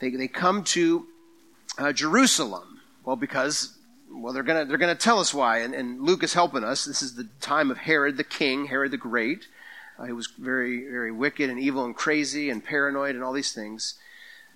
they, 0.00 0.10
they 0.10 0.28
come 0.28 0.64
to 0.64 1.06
uh, 1.78 1.92
Jerusalem? 1.92 2.80
Well, 3.04 3.16
because 3.16 3.76
well 4.10 4.32
they're 4.32 4.42
gonna 4.42 4.64
they're 4.64 4.78
gonna 4.78 4.94
tell 4.94 5.18
us 5.18 5.34
why, 5.34 5.58
and, 5.58 5.74
and, 5.74 6.00
Luke 6.00 6.22
is 6.22 6.34
helping 6.34 6.64
us. 6.64 6.84
This 6.84 7.02
is 7.02 7.14
the 7.14 7.28
time 7.40 7.70
of 7.70 7.78
Herod 7.78 8.16
the 8.16 8.24
king, 8.24 8.66
Herod 8.66 8.92
the 8.92 8.96
Great. 8.96 9.46
Uh, 9.98 10.04
he 10.04 10.12
was 10.12 10.26
very 10.26 10.88
very 10.88 11.12
wicked 11.12 11.50
and 11.50 11.58
evil 11.58 11.84
and 11.84 11.94
crazy 11.94 12.50
and 12.50 12.64
paranoid 12.64 13.14
and 13.14 13.24
all 13.24 13.32
these 13.32 13.52
things. 13.52 13.94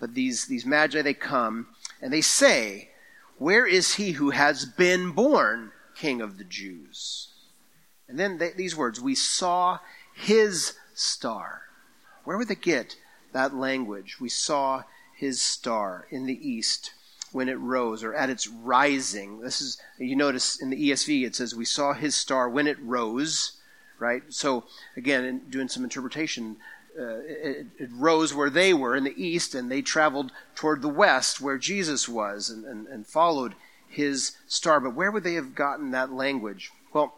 But 0.00 0.14
these 0.14 0.46
these 0.46 0.66
magi 0.66 1.02
they 1.02 1.14
come 1.14 1.68
and 2.00 2.12
they 2.12 2.22
say, 2.22 2.90
"Where 3.38 3.66
is 3.66 3.94
he 3.94 4.12
who 4.12 4.30
has 4.30 4.64
been 4.64 5.12
born 5.12 5.72
King 5.94 6.20
of 6.20 6.38
the 6.38 6.44
Jews?" 6.44 7.28
And 8.08 8.18
then 8.18 8.38
they, 8.38 8.50
these 8.50 8.74
words, 8.74 9.00
"We 9.00 9.14
saw 9.14 9.78
his 10.14 10.74
star." 10.94 11.62
Where 12.24 12.36
would 12.36 12.48
they 12.48 12.54
get 12.54 12.96
that 13.32 13.54
language? 13.54 14.18
We 14.20 14.28
saw 14.28 14.84
his 15.14 15.40
star 15.40 16.06
in 16.10 16.26
the 16.26 16.48
east 16.48 16.92
when 17.32 17.48
it 17.48 17.58
rose 17.58 18.02
or 18.02 18.14
at 18.14 18.30
its 18.30 18.48
rising. 18.48 19.40
This 19.40 19.60
is, 19.60 19.80
you 19.98 20.16
notice 20.16 20.60
in 20.60 20.70
the 20.70 20.90
ESV 20.90 21.24
it 21.24 21.36
says, 21.36 21.54
We 21.54 21.64
saw 21.64 21.92
his 21.92 22.14
star 22.14 22.48
when 22.48 22.66
it 22.66 22.78
rose, 22.80 23.52
right? 23.98 24.22
So, 24.28 24.64
again, 24.96 25.24
in 25.24 25.38
doing 25.50 25.68
some 25.68 25.84
interpretation, 25.84 26.56
uh, 26.98 27.20
it, 27.24 27.66
it, 27.78 27.90
rose 27.92 28.34
where 28.34 28.50
they 28.50 28.74
were 28.74 28.96
in 28.96 29.04
the 29.04 29.22
east 29.22 29.54
and 29.54 29.70
they 29.70 29.82
traveled 29.82 30.32
toward 30.54 30.82
the 30.82 30.88
west 30.88 31.40
where 31.40 31.58
Jesus 31.58 32.08
was 32.08 32.50
and, 32.50 32.64
and, 32.64 32.86
and 32.88 33.06
followed 33.06 33.54
his 33.88 34.36
star. 34.46 34.80
But 34.80 34.94
where 34.94 35.10
would 35.10 35.22
they 35.22 35.34
have 35.34 35.54
gotten 35.54 35.92
that 35.92 36.12
language? 36.12 36.70
Well, 36.92 37.14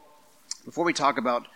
Before 0.65 0.85
we 0.85 0.93
talk 0.93 1.19
about 1.19 1.47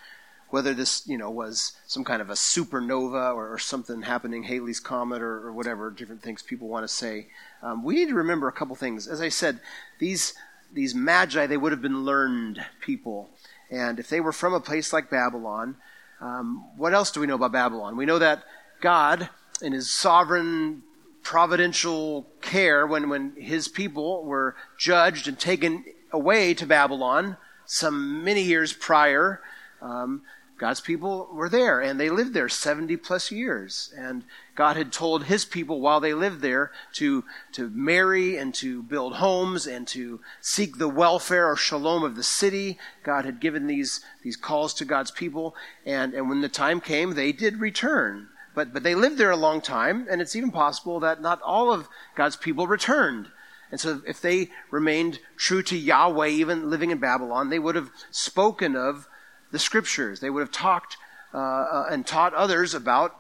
whether 0.49 0.75
this, 0.75 1.07
you 1.07 1.19
know, 1.19 1.31
was 1.31 1.73
some 1.87 2.05
kind 2.05 2.23
of 2.23 2.31
a 2.31 2.35
supernova 2.35 3.35
or, 3.35 3.53
or 3.53 3.59
something 3.59 4.03
happening, 4.03 4.45
Halley's 4.45 4.81
Comet 4.81 5.21
or, 5.21 5.49
or, 5.49 5.53
whatever 5.53 5.91
different 5.91 6.23
things 6.23 6.43
people 6.43 6.69
want 6.69 6.85
to 6.85 6.89
say, 6.89 7.27
um, 7.63 7.83
we 7.83 7.97
need 7.97 8.09
to 8.09 8.15
remember 8.15 8.47
a 8.47 8.53
couple 8.53 8.77
things. 8.77 9.09
As 9.09 9.21
I 9.21 9.29
said, 9.29 9.61
these, 9.99 10.35
these 10.73 10.95
magi, 10.95 11.47
they 11.47 11.57
would 11.57 11.73
have 11.73 11.83
been 11.83 12.05
learned 12.05 12.65
people. 12.81 13.29
And 13.71 13.99
if 13.99 14.09
they 14.09 14.21
were 14.21 14.33
from 14.33 14.55
a 14.55 14.61
place 14.61 14.93
like 14.93 15.11
Babylon, 15.11 15.77
um, 16.21 16.65
what 16.77 16.95
else 16.95 17.11
do 17.11 17.21
we 17.21 17.27
know 17.27 17.35
about 17.35 17.53
Babylon? 17.53 17.97
We 17.97 18.07
know 18.07 18.19
that 18.19 18.45
God, 18.81 19.29
in 19.61 19.73
his 19.73 19.91
sovereign 19.91 20.83
providential 21.23 22.27
care, 22.41 22.87
when, 22.87 23.09
when 23.09 23.33
his 23.37 23.69
people 23.69 24.25
were 24.25 24.55
judged 24.79 25.29
and 25.29 25.39
taken 25.39 25.85
away 26.13 26.55
to 26.55 26.67
Babylon 26.67 27.37
some 27.67 28.25
many 28.25 28.43
years 28.43 28.73
prior, 28.73 29.43
um, 29.83 30.23
God's 30.59 30.81
people 30.81 31.29
were 31.33 31.51
there 31.51 31.81
and 31.81 32.01
they 32.01 32.09
lived 32.09 32.33
there 32.33 32.49
70 32.49 32.97
plus 32.99 33.31
years. 33.31 33.93
And 33.97 34.25
God 34.55 34.77
had 34.77 34.91
told 34.91 35.25
his 35.25 35.45
people 35.45 35.81
while 35.81 36.01
they 36.01 36.15
lived 36.15 36.41
there 36.41 36.73
to, 36.95 37.25
to 37.53 37.69
marry 37.71 38.39
and 38.39 38.55
to 38.55 38.83
build 38.83 39.17
homes 39.17 39.67
and 39.67 39.87
to 39.89 40.21
seek 40.41 40.79
the 40.79 40.89
welfare 40.89 41.47
or 41.47 41.57
shalom 41.57 42.03
of 42.05 42.17
the 42.17 42.23
city. 42.23 42.79
God 43.03 43.27
had 43.27 43.41
given 43.41 43.67
these, 43.67 44.01
these 44.23 44.37
calls 44.37 44.73
to 44.75 44.87
God's 44.87 45.11
people. 45.11 45.55
And, 45.85 46.15
and 46.15 46.29
when 46.29 46.41
the 46.41 46.49
time 46.49 46.81
came, 46.81 47.13
they 47.13 47.33
did 47.33 47.61
return. 47.61 48.29
But, 48.55 48.73
but 48.73 48.83
they 48.83 48.95
lived 48.95 49.19
there 49.19 49.31
a 49.31 49.37
long 49.37 49.61
time, 49.61 50.07
and 50.09 50.23
it's 50.23 50.35
even 50.35 50.51
possible 50.51 50.99
that 51.01 51.21
not 51.21 51.43
all 51.43 51.71
of 51.71 51.91
God's 52.15 52.37
people 52.37 52.67
returned. 52.67 53.29
And 53.71 53.79
so 53.79 54.01
if 54.07 54.23
they 54.23 54.49
remained 54.71 55.19
true 55.37 55.63
to 55.65 55.77
Yahweh, 55.77 56.29
even 56.29 56.71
living 56.71 56.91
in 56.91 56.97
Babylon, 56.97 57.51
they 57.51 57.59
would 57.59 57.75
have 57.75 57.91
spoken 58.11 58.75
of 58.75 59.09
the 59.51 59.59
scriptures. 59.59 60.21
They 60.21 60.31
would 60.31 60.41
have 60.41 60.53
talked 60.53 60.97
uh, 61.35 61.39
uh, 61.39 61.89
and 61.91 62.07
taught 62.07 62.35
others 62.35 62.75
about 62.75 63.17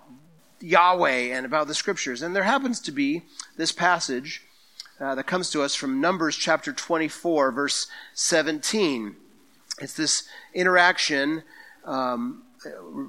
Yahweh 0.60 1.34
and 1.36 1.44
about 1.44 1.66
the 1.66 1.74
scriptures. 1.74 2.22
And 2.22 2.34
there 2.34 2.44
happens 2.44 2.80
to 2.80 2.92
be 2.92 3.22
this 3.56 3.72
passage 3.72 4.42
uh, 4.98 5.14
that 5.14 5.26
comes 5.26 5.50
to 5.50 5.62
us 5.62 5.74
from 5.74 6.00
Numbers 6.00 6.36
chapter 6.36 6.72
24, 6.72 7.52
verse 7.52 7.88
17. 8.14 9.16
It's 9.80 9.94
this 9.94 10.26
interaction 10.54 11.42
um, 11.84 12.44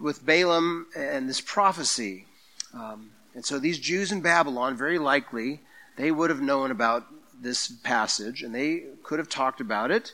with 0.01 0.25
Balaam 0.25 0.87
and 0.95 1.29
this 1.29 1.39
prophecy. 1.39 2.25
Um, 2.73 3.11
and 3.33 3.45
so 3.45 3.59
these 3.59 3.79
Jews 3.79 4.11
in 4.11 4.21
Babylon, 4.21 4.75
very 4.75 4.99
likely, 4.99 5.61
they 5.95 6.11
would 6.11 6.29
have 6.29 6.41
known 6.41 6.71
about 6.71 7.05
this 7.39 7.69
passage 7.69 8.43
and 8.43 8.53
they 8.53 8.83
could 9.03 9.19
have 9.19 9.29
talked 9.29 9.61
about 9.61 9.91
it. 9.91 10.13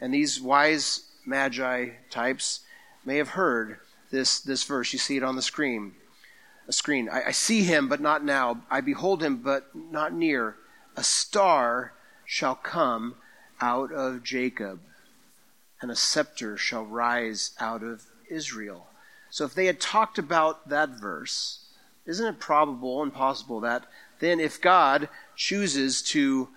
And 0.00 0.12
these 0.12 0.40
wise 0.40 1.04
magi 1.24 1.90
types 2.10 2.60
may 3.04 3.16
have 3.16 3.30
heard 3.30 3.78
this, 4.10 4.40
this 4.40 4.64
verse. 4.64 4.92
You 4.92 4.98
see 4.98 5.16
it 5.16 5.22
on 5.22 5.36
the 5.36 5.42
screen. 5.42 5.92
A 6.68 6.72
screen. 6.72 7.08
I, 7.08 7.24
I 7.28 7.30
see 7.32 7.62
him, 7.62 7.88
but 7.88 8.00
not 8.00 8.24
now. 8.24 8.62
I 8.70 8.80
behold 8.80 9.22
him, 9.22 9.38
but 9.38 9.74
not 9.74 10.12
near. 10.12 10.56
A 10.96 11.02
star 11.02 11.92
shall 12.24 12.54
come 12.54 13.16
out 13.60 13.92
of 13.92 14.22
Jacob, 14.22 14.80
and 15.80 15.90
a 15.90 15.96
scepter 15.96 16.56
shall 16.56 16.84
rise 16.84 17.52
out 17.58 17.82
of 17.82 18.02
Israel. 18.30 18.88
So 19.30 19.44
if 19.44 19.54
they 19.54 19.66
had 19.66 19.80
talked 19.80 20.18
about 20.18 20.68
that 20.68 20.90
verse, 20.90 21.64
isn't 22.06 22.26
it 22.26 22.40
probable 22.40 23.02
and 23.02 23.12
possible 23.12 23.60
that 23.60 23.86
then 24.22 24.38
if 24.38 24.60
God 24.60 25.08
chooses 25.34 26.00
to 26.02 26.48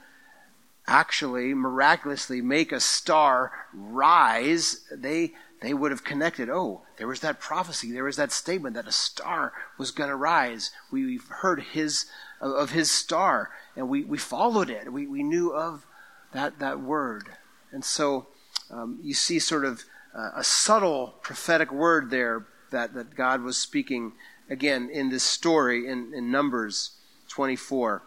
actually 0.87 1.53
miraculously 1.53 2.41
make 2.41 2.71
a 2.71 2.79
star 2.79 3.51
rise, 3.73 4.85
they 4.91 5.33
they 5.61 5.73
would 5.73 5.91
have 5.91 6.03
connected. 6.03 6.49
Oh, 6.49 6.81
there 6.97 7.07
was 7.07 7.21
that 7.21 7.39
prophecy. 7.39 7.91
There 7.91 8.03
was 8.03 8.17
that 8.17 8.31
statement 8.31 8.75
that 8.75 8.87
a 8.87 8.91
star 8.91 9.53
was 9.77 9.91
going 9.91 10.09
to 10.09 10.15
rise. 10.15 10.71
We, 10.91 11.13
have 11.15 11.27
heard 11.27 11.61
his 11.61 12.05
of 12.39 12.71
his 12.71 12.91
star, 12.91 13.49
and 13.75 13.89
we, 13.89 14.03
we 14.03 14.17
followed 14.17 14.69
it. 14.69 14.91
We, 14.91 15.07
we 15.07 15.23
knew 15.23 15.51
of 15.51 15.85
that 16.33 16.59
that 16.59 16.81
word, 16.81 17.29
and 17.71 17.83
so 17.83 18.27
um, 18.69 18.99
you 19.01 19.13
see 19.13 19.39
sort 19.39 19.65
of 19.65 19.83
uh, 20.13 20.31
a 20.35 20.43
subtle 20.43 21.15
prophetic 21.21 21.71
word 21.71 22.09
there 22.09 22.45
that 22.71 22.93
that 22.93 23.15
God 23.15 23.41
was 23.41 23.57
speaking 23.57 24.13
again 24.49 24.89
in 24.91 25.09
this 25.09 25.23
story 25.23 25.87
in, 25.87 26.13
in 26.13 26.31
Numbers 26.31 26.91
24 27.29 28.03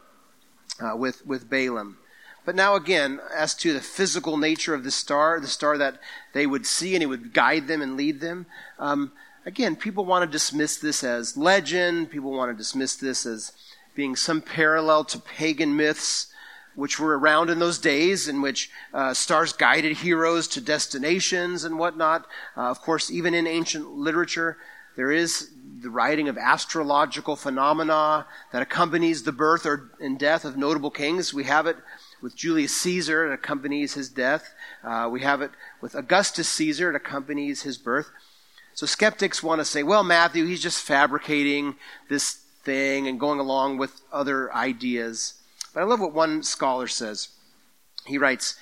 uh, 0.80 0.97
with 0.97 1.26
with 1.26 1.50
Balaam. 1.50 1.99
But 2.49 2.57
now, 2.57 2.76
again, 2.76 3.21
as 3.37 3.55
to 3.57 3.75
the 3.75 3.81
physical 3.83 4.38
nature 4.38 4.73
of 4.73 4.83
the 4.83 4.90
star, 4.90 5.38
the 5.38 5.47
star 5.47 5.76
that 5.76 6.00
they 6.33 6.47
would 6.47 6.64
see 6.64 6.95
and 6.95 7.02
it 7.02 7.07
would 7.09 7.35
guide 7.35 7.69
them 7.69 7.83
and 7.83 7.95
lead 7.95 8.21
them, 8.21 8.47
um, 8.78 9.12
again, 9.45 9.76
people 9.76 10.07
want 10.07 10.25
to 10.25 10.33
dismiss 10.33 10.78
this 10.78 11.05
as 11.05 11.37
legend. 11.37 12.11
People 12.11 12.31
want 12.31 12.50
to 12.50 12.57
dismiss 12.57 12.97
this 12.97 13.26
as 13.26 13.52
being 13.95 14.17
some 14.17 14.40
parallel 14.40 15.05
to 15.05 15.19
pagan 15.19 15.76
myths 15.76 16.28
which 16.75 16.99
were 16.99 17.19
around 17.19 17.50
in 17.50 17.59
those 17.59 17.78
days, 17.78 18.28
in 18.28 18.40
which 18.40 18.71
uh, 18.95 19.12
stars 19.12 19.52
guided 19.52 19.99
heroes 19.99 20.49
to 20.49 20.62
destinations 20.62 21.64
and 21.64 21.78
whatnot. 21.78 22.26
Uh, 22.57 22.71
of 22.71 22.81
course, 22.81 23.11
even 23.11 23.35
in 23.35 23.47
ancient 23.47 23.90
literature, 23.90 24.57
there 24.97 25.12
is 25.12 25.50
the 25.80 25.90
writing 25.90 26.28
of 26.28 26.37
astrological 26.38 27.37
phenomena 27.37 28.26
that 28.52 28.62
accompanies 28.62 29.23
the 29.23 29.32
birth 29.32 29.66
or 29.66 29.90
and 30.00 30.18
death 30.18 30.44
of 30.44 30.56
notable 30.56 30.90
kings. 30.90 31.32
We 31.32 31.44
have 31.44 31.66
it 31.66 31.76
with 32.20 32.37
Julius 32.37 32.76
Caesar, 32.80 33.30
it 33.30 33.35
accompanies 33.35 33.94
his 33.94 34.08
death. 34.08 34.54
Uh, 34.82 35.08
we 35.11 35.20
have 35.20 35.40
it 35.40 35.52
with 35.80 35.94
Augustus 35.94 36.49
Caesar, 36.49 36.90
it 36.90 36.97
accompanies 36.97 37.62
his 37.62 37.78
birth. 37.78 38.11
So 38.75 38.87
skeptics 38.87 39.42
want 39.42 39.61
to 39.61 39.64
say, 39.64 39.82
well, 39.82 40.04
Matthew, 40.04 40.47
he's 40.47 40.62
just 40.62 40.82
fabricating 40.82 41.76
this 42.08 42.40
thing 42.64 43.06
and 43.08 43.20
going 43.20 43.40
along 43.40 43.78
with 43.78 44.00
other 44.12 44.52
ideas. 44.52 45.35
But 45.75 45.80
I 45.80 45.85
love 45.85 46.00
what 46.00 46.12
one 46.12 46.42
scholar 46.42 46.88
says. 46.88 47.28
He 48.06 48.18
writes, 48.18 48.58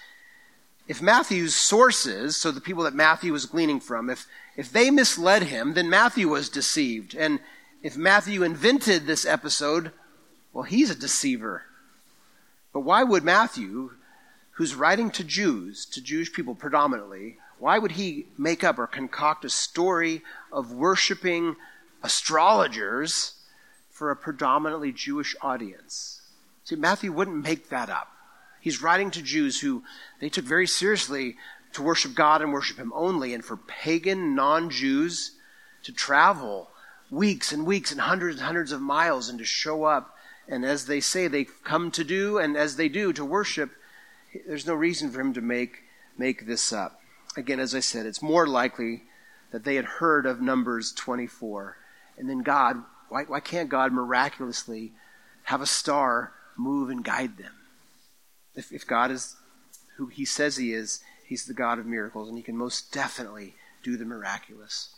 if 0.88 1.02
Matthew's 1.02 1.54
sources, 1.54 2.36
so 2.36 2.50
the 2.50 2.60
people 2.60 2.84
that 2.84 2.94
Matthew 2.94 3.32
was 3.32 3.46
gleaning 3.46 3.80
from, 3.80 4.08
if, 4.08 4.26
if 4.56 4.72
they 4.72 4.90
misled 4.90 5.44
him, 5.44 5.74
then 5.74 5.90
Matthew 5.90 6.28
was 6.28 6.48
deceived. 6.48 7.14
And 7.14 7.40
if 7.82 7.96
Matthew 7.96 8.42
invented 8.42 9.06
this 9.06 9.26
episode, 9.26 9.92
well, 10.52 10.64
he's 10.64 10.90
a 10.90 10.94
deceiver. 10.94 11.64
But 12.72 12.80
why 12.80 13.02
would 13.02 13.22
Matthew, 13.22 13.92
who's 14.52 14.74
writing 14.74 15.10
to 15.10 15.24
Jews, 15.24 15.84
to 15.86 16.00
Jewish 16.00 16.32
people 16.32 16.54
predominantly, 16.54 17.36
why 17.58 17.78
would 17.78 17.92
he 17.92 18.26
make 18.36 18.64
up 18.64 18.78
or 18.78 18.86
concoct 18.86 19.44
a 19.44 19.50
story 19.50 20.22
of 20.52 20.72
worshiping 20.72 21.56
astrologers 22.02 23.34
for 23.90 24.10
a 24.10 24.16
predominantly 24.16 24.92
Jewish 24.92 25.36
audience? 25.40 26.20
See, 26.64 26.76
Matthew 26.76 27.12
wouldn't 27.12 27.44
make 27.44 27.68
that 27.68 27.88
up. 27.88 28.08
He's 28.60 28.82
writing 28.82 29.10
to 29.12 29.22
Jews 29.22 29.60
who 29.60 29.84
they 30.20 30.28
took 30.28 30.44
very 30.44 30.66
seriously 30.66 31.36
to 31.76 31.82
worship 31.82 32.14
God 32.14 32.42
and 32.42 32.52
worship 32.52 32.76
Him 32.76 32.92
only, 32.94 33.32
and 33.32 33.44
for 33.44 33.56
pagan 33.56 34.34
non 34.34 34.68
Jews 34.68 35.32
to 35.84 35.92
travel 35.92 36.68
weeks 37.10 37.52
and 37.52 37.64
weeks 37.64 37.92
and 37.92 38.00
hundreds 38.00 38.38
and 38.38 38.46
hundreds 38.46 38.72
of 38.72 38.80
miles 38.80 39.28
and 39.28 39.38
to 39.38 39.44
show 39.44 39.84
up 39.84 40.16
and 40.48 40.64
as 40.64 40.86
they 40.86 41.00
say 41.00 41.28
they 41.28 41.44
come 41.44 41.90
to 41.92 42.04
do, 42.04 42.38
and 42.38 42.56
as 42.56 42.76
they 42.76 42.88
do 42.88 43.12
to 43.12 43.24
worship, 43.24 43.70
there's 44.46 44.66
no 44.66 44.74
reason 44.74 45.10
for 45.10 45.20
him 45.20 45.34
to 45.34 45.40
make, 45.40 45.82
make 46.16 46.46
this 46.46 46.72
up. 46.72 47.00
Again, 47.36 47.60
as 47.60 47.74
I 47.74 47.80
said, 47.80 48.06
it's 48.06 48.22
more 48.22 48.46
likely 48.46 49.04
that 49.50 49.64
they 49.64 49.74
had 49.74 49.84
heard 49.84 50.24
of 50.24 50.40
Numbers 50.40 50.92
24. 50.92 51.76
And 52.16 52.28
then 52.28 52.42
God, 52.42 52.76
why, 53.08 53.24
why 53.24 53.40
can't 53.40 53.68
God 53.68 53.92
miraculously 53.92 54.92
have 55.44 55.60
a 55.60 55.66
star 55.66 56.32
move 56.56 56.90
and 56.90 57.04
guide 57.04 57.36
them? 57.38 57.52
If, 58.54 58.72
if 58.72 58.86
God 58.86 59.10
is 59.10 59.36
who 59.96 60.06
he 60.06 60.24
says 60.24 60.56
he 60.56 60.72
is, 60.72 61.00
he's 61.26 61.46
the 61.46 61.54
God 61.54 61.78
of 61.78 61.86
miracles, 61.86 62.28
and 62.28 62.36
he 62.36 62.42
can 62.42 62.56
most 62.56 62.92
definitely 62.92 63.54
do 63.82 63.96
the 63.96 64.04
miraculous. 64.04 64.94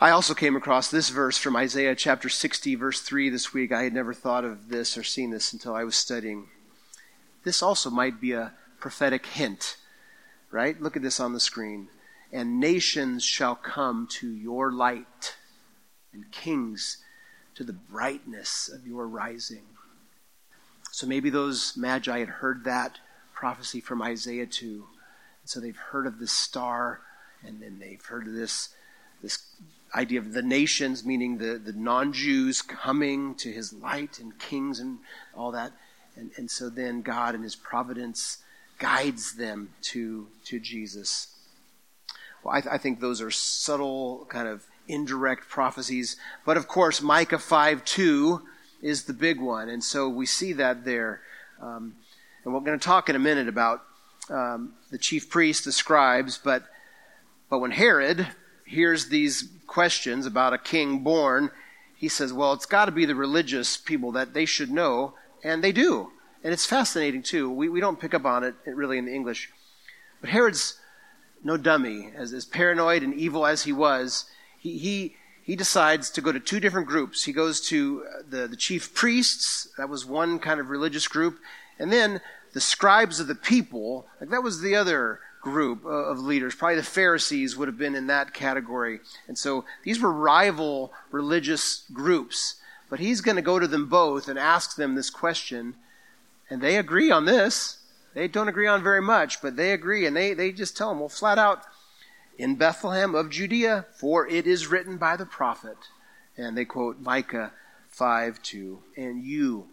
I 0.00 0.10
also 0.10 0.34
came 0.34 0.56
across 0.56 0.90
this 0.90 1.10
verse 1.10 1.38
from 1.38 1.54
Isaiah 1.54 1.94
chapter 1.94 2.28
60, 2.28 2.74
verse 2.74 3.00
3 3.00 3.30
this 3.30 3.54
week. 3.54 3.70
I 3.70 3.84
had 3.84 3.92
never 3.92 4.12
thought 4.12 4.44
of 4.44 4.68
this 4.68 4.98
or 4.98 5.04
seen 5.04 5.30
this 5.30 5.52
until 5.52 5.74
I 5.74 5.84
was 5.84 5.94
studying. 5.94 6.48
This 7.44 7.62
also 7.62 7.88
might 7.88 8.20
be 8.20 8.32
a 8.32 8.52
prophetic 8.80 9.26
hint, 9.26 9.76
right? 10.50 10.80
Look 10.80 10.96
at 10.96 11.02
this 11.02 11.20
on 11.20 11.32
the 11.32 11.40
screen. 11.40 11.88
And 12.32 12.58
nations 12.58 13.24
shall 13.24 13.54
come 13.54 14.08
to 14.12 14.28
your 14.28 14.72
light, 14.72 15.36
and 16.12 16.32
kings 16.32 16.98
to 17.54 17.62
the 17.62 17.72
brightness 17.72 18.68
of 18.68 18.86
your 18.86 19.06
rising. 19.06 19.66
So 20.90 21.06
maybe 21.06 21.30
those 21.30 21.76
magi 21.76 22.18
had 22.18 22.28
heard 22.28 22.64
that 22.64 22.98
prophecy 23.42 23.80
from 23.80 24.00
Isaiah 24.00 24.46
2. 24.46 24.64
And 24.66 24.84
so 25.46 25.58
they've 25.58 25.76
heard 25.76 26.06
of 26.06 26.20
this 26.20 26.30
star, 26.30 27.00
and 27.44 27.60
then 27.60 27.80
they've 27.80 28.04
heard 28.04 28.28
of 28.28 28.34
this, 28.34 28.68
this 29.20 29.42
idea 29.92 30.20
of 30.20 30.32
the 30.32 30.42
nations, 30.42 31.04
meaning 31.04 31.38
the, 31.38 31.58
the 31.58 31.72
non 31.72 32.12
Jews 32.12 32.62
coming 32.62 33.34
to 33.34 33.50
his 33.50 33.72
light 33.72 34.20
and 34.20 34.38
kings 34.38 34.78
and 34.78 34.98
all 35.34 35.50
that. 35.50 35.72
And, 36.14 36.30
and 36.36 36.48
so 36.48 36.70
then 36.70 37.02
God 37.02 37.34
in 37.34 37.42
his 37.42 37.56
providence 37.56 38.38
guides 38.78 39.34
them 39.34 39.70
to, 39.90 40.28
to 40.44 40.60
Jesus. 40.60 41.26
well, 42.44 42.54
I, 42.54 42.60
th- 42.60 42.72
I 42.72 42.78
think 42.78 43.00
those 43.00 43.20
are 43.20 43.32
subtle, 43.32 44.24
kind 44.28 44.46
of 44.46 44.62
indirect 44.86 45.48
prophecies. 45.48 46.14
But 46.46 46.56
of 46.56 46.68
course, 46.68 47.02
Micah 47.02 47.40
5 47.40 47.84
2 47.84 48.42
is 48.82 49.02
the 49.02 49.12
big 49.12 49.40
one. 49.40 49.68
And 49.68 49.82
so 49.82 50.08
we 50.08 50.26
see 50.26 50.52
that 50.52 50.84
there. 50.84 51.22
Um, 51.60 51.96
and 52.44 52.52
we're 52.52 52.60
going 52.60 52.78
to 52.78 52.84
talk 52.84 53.08
in 53.08 53.16
a 53.16 53.20
minute 53.20 53.48
about 53.48 53.82
um, 54.28 54.74
the 54.90 54.98
chief 54.98 55.30
priests, 55.30 55.64
the 55.64 55.72
scribes, 55.72 56.38
but, 56.42 56.64
but 57.48 57.58
when 57.58 57.70
Herod 57.70 58.28
hears 58.66 59.08
these 59.08 59.48
questions 59.66 60.26
about 60.26 60.52
a 60.52 60.58
king 60.58 61.00
born, 61.00 61.50
he 61.96 62.08
says, 62.08 62.32
well, 62.32 62.52
it's 62.52 62.66
got 62.66 62.86
to 62.86 62.92
be 62.92 63.04
the 63.04 63.14
religious 63.14 63.76
people 63.76 64.12
that 64.12 64.34
they 64.34 64.44
should 64.44 64.70
know, 64.70 65.14
and 65.44 65.62
they 65.62 65.72
do. 65.72 66.10
And 66.42 66.52
it's 66.52 66.66
fascinating, 66.66 67.22
too. 67.22 67.50
We, 67.50 67.68
we 67.68 67.80
don't 67.80 68.00
pick 68.00 68.14
up 68.14 68.24
on 68.24 68.42
it 68.42 68.54
really 68.66 68.98
in 68.98 69.04
the 69.04 69.14
English. 69.14 69.50
But 70.20 70.30
Herod's 70.30 70.78
no 71.44 71.56
dummy. 71.56 72.10
As, 72.16 72.32
as 72.32 72.44
paranoid 72.44 73.02
and 73.02 73.14
evil 73.14 73.46
as 73.46 73.62
he 73.62 73.72
was, 73.72 74.24
he, 74.58 74.78
he, 74.78 75.16
he 75.42 75.56
decides 75.56 76.10
to 76.10 76.20
go 76.20 76.32
to 76.32 76.40
two 76.40 76.60
different 76.60 76.86
groups. 76.86 77.24
He 77.24 77.32
goes 77.32 77.60
to 77.68 78.04
uh, 78.06 78.22
the, 78.28 78.46
the 78.46 78.56
chief 78.56 78.94
priests, 78.94 79.68
that 79.76 79.88
was 79.88 80.06
one 80.06 80.38
kind 80.38 80.60
of 80.60 80.70
religious 80.70 81.08
group, 81.08 81.38
and 81.78 81.92
then 81.92 82.20
the 82.52 82.60
scribes 82.60 83.18
of 83.18 83.26
the 83.26 83.34
people, 83.34 84.06
like 84.20 84.30
that 84.30 84.42
was 84.42 84.60
the 84.60 84.76
other 84.76 85.20
group 85.40 85.84
uh, 85.84 85.88
of 85.88 86.20
leaders. 86.20 86.54
Probably 86.54 86.76
the 86.76 86.82
Pharisees 86.82 87.56
would 87.56 87.68
have 87.68 87.78
been 87.78 87.94
in 87.94 88.06
that 88.06 88.32
category. 88.32 89.00
And 89.26 89.36
so 89.36 89.64
these 89.82 90.00
were 90.00 90.12
rival 90.12 90.92
religious 91.10 91.84
groups. 91.92 92.56
But 92.88 93.00
he's 93.00 93.20
going 93.20 93.36
to 93.36 93.42
go 93.42 93.58
to 93.58 93.66
them 93.66 93.88
both 93.88 94.28
and 94.28 94.38
ask 94.38 94.76
them 94.76 94.94
this 94.94 95.10
question. 95.10 95.74
And 96.48 96.62
they 96.62 96.76
agree 96.76 97.10
on 97.10 97.24
this. 97.24 97.78
They 98.14 98.28
don't 98.28 98.48
agree 98.48 98.66
on 98.66 98.82
very 98.82 99.00
much, 99.00 99.40
but 99.42 99.56
they 99.56 99.72
agree. 99.72 100.06
And 100.06 100.14
they, 100.14 100.34
they 100.34 100.52
just 100.52 100.76
tell 100.76 100.92
him, 100.92 101.00
well, 101.00 101.08
flat 101.08 101.38
out, 101.38 101.64
in 102.38 102.56
Bethlehem 102.56 103.14
of 103.14 103.30
Judea, 103.30 103.86
for 103.94 104.26
it 104.26 104.46
is 104.46 104.66
written 104.66 104.96
by 104.96 105.16
the 105.16 105.26
prophet. 105.26 105.76
And 106.36 106.56
they 106.56 106.64
quote 106.64 107.00
Micah 107.00 107.52
5 107.88 108.42
2. 108.42 108.82
And 108.96 109.22
you, 109.22 109.68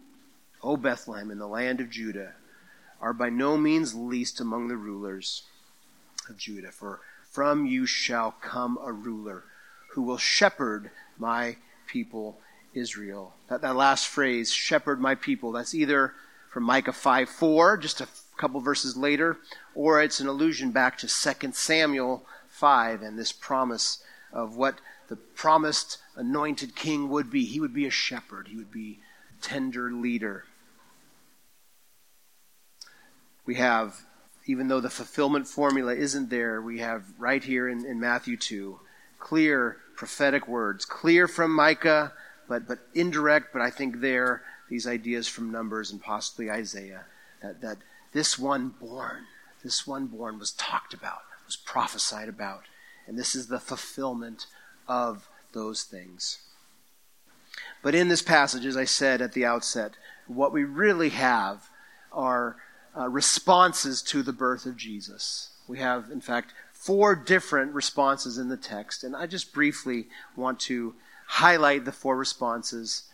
O 0.62 0.76
Bethlehem, 0.76 1.30
in 1.30 1.38
the 1.38 1.48
land 1.48 1.80
of 1.80 1.90
Judah, 1.90 2.34
are 3.00 3.12
by 3.12 3.30
no 3.30 3.56
means 3.56 3.94
least 3.94 4.40
among 4.40 4.68
the 4.68 4.76
rulers 4.76 5.42
of 6.28 6.36
Judah, 6.36 6.70
for 6.70 7.00
from 7.30 7.64
you 7.64 7.86
shall 7.86 8.32
come 8.40 8.78
a 8.82 8.92
ruler 8.92 9.44
who 9.92 10.02
will 10.02 10.18
shepherd 10.18 10.90
my 11.18 11.56
people 11.86 12.38
Israel. 12.74 13.34
That, 13.48 13.62
that 13.62 13.76
last 13.76 14.06
phrase, 14.06 14.52
shepherd 14.52 15.00
my 15.00 15.14
people, 15.14 15.52
that's 15.52 15.74
either 15.74 16.14
from 16.50 16.64
Micah 16.64 16.92
5 16.92 17.28
4, 17.28 17.76
just 17.78 18.00
a 18.00 18.08
couple 18.36 18.60
verses 18.60 18.96
later, 18.96 19.38
or 19.74 20.02
it's 20.02 20.20
an 20.20 20.26
allusion 20.26 20.70
back 20.70 20.98
to 20.98 21.08
2 21.08 21.52
Samuel 21.52 22.24
5 22.60 23.00
and 23.00 23.18
this 23.18 23.32
promise 23.32 24.04
of 24.32 24.54
what 24.54 24.80
the 25.08 25.16
promised 25.16 25.96
anointed 26.14 26.76
king 26.76 27.08
would 27.08 27.30
be. 27.30 27.44
He 27.46 27.58
would 27.58 27.72
be 27.72 27.86
a 27.86 27.90
shepherd, 27.90 28.48
he 28.48 28.56
would 28.56 28.70
be 28.70 29.00
a 29.30 29.42
tender 29.42 29.90
leader. 29.90 30.44
We 33.46 33.54
have, 33.54 34.02
even 34.46 34.68
though 34.68 34.80
the 34.80 34.90
fulfillment 34.90 35.48
formula 35.48 35.94
isn't 35.94 36.28
there, 36.28 36.60
we 36.60 36.80
have 36.80 37.04
right 37.18 37.42
here 37.42 37.66
in, 37.66 37.86
in 37.86 37.98
Matthew 37.98 38.36
2 38.36 38.78
clear 39.18 39.78
prophetic 39.96 40.46
words, 40.46 40.84
clear 40.84 41.26
from 41.26 41.54
Micah, 41.54 42.12
but, 42.46 42.68
but 42.68 42.80
indirect, 42.94 43.54
but 43.54 43.62
I 43.62 43.70
think 43.70 44.00
there, 44.00 44.42
these 44.68 44.86
ideas 44.86 45.26
from 45.26 45.50
Numbers 45.50 45.90
and 45.90 46.00
possibly 46.00 46.50
Isaiah, 46.50 47.06
that, 47.42 47.62
that 47.62 47.78
this 48.12 48.38
one 48.38 48.74
born, 48.80 49.24
this 49.64 49.86
one 49.86 50.06
born 50.06 50.38
was 50.38 50.52
talked 50.52 50.92
about, 50.94 51.22
was 51.50 51.56
prophesied 51.56 52.28
about. 52.28 52.62
And 53.08 53.18
this 53.18 53.34
is 53.34 53.48
the 53.48 53.58
fulfillment 53.58 54.46
of 54.86 55.28
those 55.52 55.82
things. 55.82 56.38
But 57.82 57.92
in 57.92 58.06
this 58.06 58.22
passage, 58.22 58.64
as 58.64 58.76
I 58.76 58.84
said 58.84 59.20
at 59.20 59.32
the 59.32 59.44
outset, 59.44 59.94
what 60.28 60.52
we 60.52 60.62
really 60.62 61.08
have 61.08 61.68
are 62.12 62.54
uh, 62.96 63.08
responses 63.08 64.00
to 64.02 64.22
the 64.22 64.32
birth 64.32 64.64
of 64.64 64.76
Jesus. 64.76 65.50
We 65.66 65.80
have, 65.80 66.08
in 66.12 66.20
fact, 66.20 66.54
four 66.72 67.16
different 67.16 67.74
responses 67.74 68.38
in 68.38 68.48
the 68.48 68.56
text, 68.56 69.02
and 69.02 69.16
I 69.16 69.26
just 69.26 69.52
briefly 69.52 70.06
want 70.36 70.60
to 70.60 70.94
highlight 71.26 71.84
the 71.84 71.90
four 71.90 72.16
responses, 72.16 73.10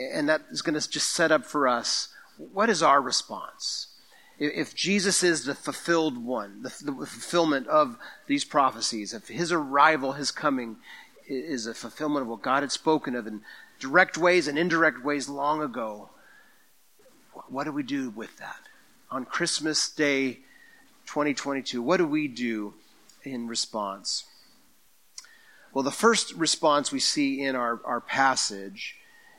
and 0.00 0.26
that 0.30 0.40
is 0.50 0.62
going 0.62 0.80
to 0.80 0.88
just 0.88 1.10
set 1.10 1.30
up 1.30 1.44
for 1.44 1.68
us 1.68 2.08
what 2.38 2.70
is 2.70 2.82
our 2.82 3.02
response? 3.02 3.88
If 4.38 4.74
Jesus 4.74 5.22
is 5.22 5.44
the 5.44 5.54
fulfilled 5.54 6.16
one, 6.24 6.62
the, 6.62 6.72
the 6.84 6.92
fulfillment 6.92 7.66
of 7.66 7.96
these 8.26 8.44
prophecies, 8.44 9.12
if 9.12 9.28
his 9.28 9.50
arrival, 9.50 10.12
his 10.12 10.30
coming, 10.30 10.76
is 11.26 11.66
a 11.66 11.74
fulfillment 11.74 12.22
of 12.22 12.28
what 12.28 12.42
God 12.42 12.62
had 12.62 12.72
spoken 12.72 13.14
of 13.14 13.26
in 13.26 13.42
direct 13.80 14.16
ways 14.16 14.48
and 14.48 14.58
indirect 14.58 15.04
ways 15.04 15.28
long 15.28 15.60
ago, 15.60 16.10
what 17.48 17.64
do 17.64 17.72
we 17.72 17.82
do 17.82 18.10
with 18.10 18.36
that? 18.38 18.68
on 19.10 19.24
Christmas 19.24 19.88
Day 19.88 20.40
2022, 21.06 21.82
what 21.82 21.96
do 21.96 22.06
we 22.06 22.28
do 22.28 22.74
in 23.24 23.48
response? 23.48 24.24
Well, 25.72 25.82
the 25.82 25.90
first 25.90 26.34
response 26.34 26.92
we 26.92 27.00
see 27.00 27.42
in 27.42 27.56
our, 27.56 27.80
our 27.84 28.00
passage 28.00 28.96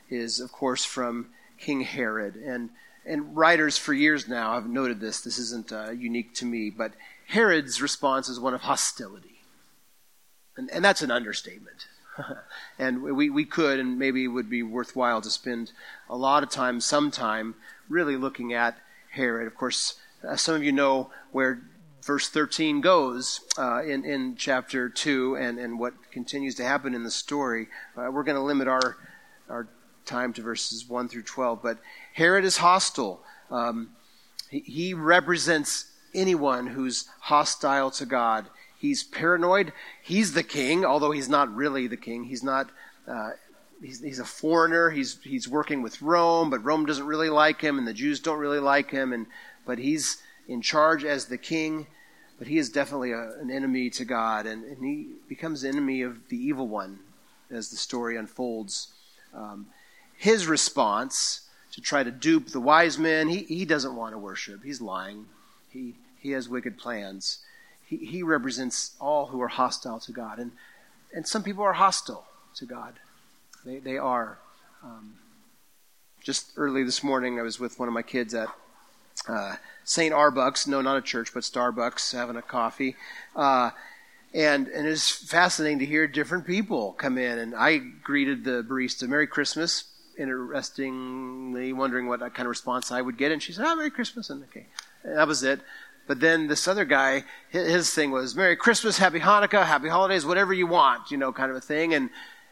is, 0.08 0.40
of 0.40 0.50
course, 0.50 0.84
from 0.84 1.28
King 1.58 1.82
Herod. 1.82 2.36
And, 2.36 2.70
and 3.04 3.36
writers 3.36 3.78
for 3.78 3.92
years 3.92 4.28
now 4.28 4.54
have 4.54 4.68
noted 4.68 5.00
this. 5.00 5.20
This 5.20 5.38
isn't 5.38 5.72
uh, 5.72 5.90
unique 5.90 6.34
to 6.34 6.44
me, 6.44 6.70
but 6.70 6.92
Herod's 7.26 7.80
response 7.80 8.28
is 8.28 8.40
one 8.40 8.54
of 8.54 8.62
hostility. 8.62 9.42
And, 10.56 10.70
and 10.70 10.84
that's 10.84 11.02
an 11.02 11.10
understatement. 11.10 11.86
and 12.78 13.02
we, 13.02 13.30
we 13.30 13.44
could, 13.44 13.78
and 13.78 13.98
maybe 13.98 14.24
it 14.24 14.28
would 14.28 14.50
be 14.50 14.62
worthwhile 14.62 15.20
to 15.22 15.30
spend 15.30 15.72
a 16.08 16.16
lot 16.16 16.42
of 16.42 16.50
time, 16.50 16.80
some 16.80 17.10
time, 17.10 17.54
really 17.88 18.16
looking 18.16 18.52
at 18.52 18.76
Herod. 19.12 19.46
Of 19.46 19.54
course, 19.54 19.98
uh, 20.26 20.36
some 20.36 20.54
of 20.54 20.62
you 20.62 20.72
know 20.72 21.10
where 21.32 21.62
verse 22.02 22.28
13 22.28 22.80
goes 22.80 23.40
uh, 23.58 23.82
in, 23.82 24.04
in 24.04 24.36
chapter 24.36 24.88
2 24.88 25.36
and, 25.36 25.58
and 25.58 25.78
what 25.78 25.94
continues 26.10 26.54
to 26.56 26.64
happen 26.64 26.94
in 26.94 27.04
the 27.04 27.10
story. 27.10 27.68
Uh, 27.96 28.10
we're 28.10 28.22
going 28.22 28.36
to 28.36 28.42
limit 28.42 28.68
our, 28.68 28.96
our 29.48 29.68
time 30.04 30.32
to 30.32 30.42
verses 30.42 30.88
1 30.88 31.08
through 31.08 31.22
12. 31.22 31.62
But 31.62 31.78
Herod 32.20 32.44
is 32.44 32.58
hostile. 32.58 33.22
Um, 33.50 33.92
he, 34.50 34.60
he 34.60 34.94
represents 34.94 35.86
anyone 36.12 36.66
who's 36.66 37.08
hostile 37.20 37.90
to 37.92 38.04
God. 38.04 38.46
He's 38.78 39.02
paranoid. 39.02 39.72
He's 40.02 40.34
the 40.34 40.42
king, 40.42 40.84
although 40.84 41.12
he's 41.12 41.30
not 41.30 41.54
really 41.54 41.86
the 41.86 41.96
king. 41.96 42.24
He's 42.24 42.42
not 42.42 42.68
uh, 43.08 43.30
he's, 43.82 44.02
he's 44.02 44.18
a 44.18 44.26
foreigner. 44.26 44.90
He's, 44.90 45.18
he's 45.22 45.48
working 45.48 45.80
with 45.80 46.02
Rome, 46.02 46.50
but 46.50 46.62
Rome 46.62 46.84
doesn't 46.84 47.06
really 47.06 47.30
like 47.30 47.62
him, 47.62 47.78
and 47.78 47.88
the 47.88 47.94
Jews 47.94 48.20
don't 48.20 48.38
really 48.38 48.60
like 48.60 48.90
him. 48.90 49.14
And, 49.14 49.26
but 49.64 49.78
he's 49.78 50.22
in 50.46 50.60
charge 50.60 51.06
as 51.06 51.24
the 51.24 51.38
king, 51.38 51.86
but 52.38 52.48
he 52.48 52.58
is 52.58 52.68
definitely 52.68 53.12
a, 53.12 53.30
an 53.40 53.50
enemy 53.50 53.88
to 53.88 54.04
God, 54.04 54.44
and, 54.44 54.62
and 54.64 54.84
he 54.84 55.08
becomes 55.26 55.64
enemy 55.64 56.02
of 56.02 56.28
the 56.28 56.36
evil 56.36 56.68
one 56.68 56.98
as 57.50 57.70
the 57.70 57.78
story 57.78 58.18
unfolds. 58.18 58.92
Um, 59.32 59.68
his 60.18 60.46
response 60.46 61.46
to 61.72 61.80
try 61.80 62.02
to 62.02 62.10
dupe 62.10 62.48
the 62.48 62.60
wise 62.60 62.98
men, 62.98 63.28
he, 63.28 63.40
he 63.44 63.64
doesn't 63.64 63.94
want 63.94 64.12
to 64.14 64.18
worship. 64.18 64.64
He's 64.64 64.80
lying. 64.80 65.26
He, 65.68 65.94
he 66.18 66.32
has 66.32 66.48
wicked 66.48 66.78
plans. 66.78 67.38
He, 67.86 67.96
he 67.96 68.22
represents 68.22 68.96
all 69.00 69.26
who 69.26 69.40
are 69.40 69.48
hostile 69.48 70.00
to 70.00 70.12
God. 70.12 70.38
And, 70.38 70.52
and 71.14 71.26
some 71.26 71.42
people 71.42 71.64
are 71.64 71.74
hostile 71.74 72.26
to 72.56 72.66
God. 72.66 72.94
They, 73.64 73.78
they 73.78 73.98
are. 73.98 74.38
Um, 74.82 75.14
just 76.22 76.52
early 76.56 76.84
this 76.84 77.02
morning, 77.02 77.38
I 77.38 77.42
was 77.42 77.60
with 77.60 77.78
one 77.78 77.88
of 77.88 77.94
my 77.94 78.02
kids 78.02 78.34
at 78.34 78.48
uh, 79.28 79.56
St. 79.84 80.12
Arbuck's, 80.12 80.66
no, 80.66 80.80
not 80.80 80.96
a 80.96 81.02
church, 81.02 81.32
but 81.32 81.42
Starbucks, 81.42 82.12
having 82.12 82.36
a 82.36 82.42
coffee. 82.42 82.96
Uh, 83.34 83.70
and, 84.32 84.68
and 84.68 84.86
it 84.86 84.90
was 84.90 85.10
fascinating 85.10 85.80
to 85.80 85.86
hear 85.86 86.06
different 86.06 86.46
people 86.46 86.92
come 86.92 87.18
in. 87.18 87.38
And 87.38 87.54
I 87.54 87.78
greeted 87.78 88.44
the 88.44 88.62
barista, 88.62 89.08
Merry 89.08 89.26
Christmas, 89.26 89.84
interestingly 90.20 91.72
wondering 91.72 92.06
what 92.06 92.22
uh, 92.22 92.28
kind 92.28 92.46
of 92.46 92.50
response 92.50 92.92
I 92.92 93.00
would 93.00 93.16
get. 93.16 93.32
And 93.32 93.42
she 93.42 93.52
said, 93.52 93.64
Oh, 93.66 93.74
Merry 93.74 93.90
Christmas. 93.90 94.30
And 94.30 94.44
okay, 94.44 94.66
and 95.02 95.16
that 95.16 95.26
was 95.26 95.42
it. 95.42 95.60
But 96.06 96.20
then 96.20 96.48
this 96.48 96.66
other 96.68 96.84
guy, 96.84 97.24
his 97.50 97.94
thing 97.94 98.10
was 98.10 98.34
Merry 98.34 98.56
Christmas, 98.56 98.98
Happy 98.98 99.20
Hanukkah, 99.20 99.64
Happy 99.64 99.88
Holidays, 99.88 100.26
whatever 100.26 100.52
you 100.52 100.66
want, 100.66 101.10
you 101.10 101.16
know, 101.16 101.32
kind 101.32 101.50
of 101.50 101.56
a 101.56 101.60
thing. 101.60 101.94
And 101.94 102.10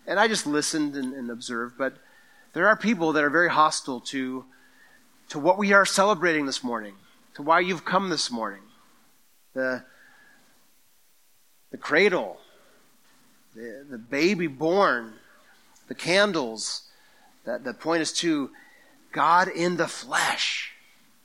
and 0.08 0.18
I 0.18 0.26
just 0.26 0.46
listened 0.46 0.96
and, 0.96 1.12
and 1.12 1.30
observed. 1.30 1.76
But 1.76 1.98
there 2.54 2.66
are 2.66 2.76
people 2.76 3.12
that 3.12 3.22
are 3.22 3.30
very 3.30 3.50
hostile 3.50 4.00
to, 4.00 4.46
to 5.28 5.38
what 5.38 5.58
we 5.58 5.74
are 5.74 5.84
celebrating 5.84 6.46
this 6.46 6.64
morning, 6.64 6.94
to 7.34 7.42
why 7.42 7.60
you've 7.60 7.84
come 7.84 8.08
this 8.08 8.30
morning. 8.30 8.62
The, 9.52 9.84
the 11.70 11.76
cradle, 11.76 12.38
the, 13.54 13.84
the 13.88 13.98
baby 13.98 14.46
born, 14.46 15.12
the 15.88 15.94
candles 15.94 16.84
that, 17.48 17.64
that 17.64 17.80
point 17.80 18.02
is 18.02 18.12
to 18.12 18.50
God 19.10 19.48
in 19.48 19.78
the 19.78 19.88
flesh, 19.88 20.72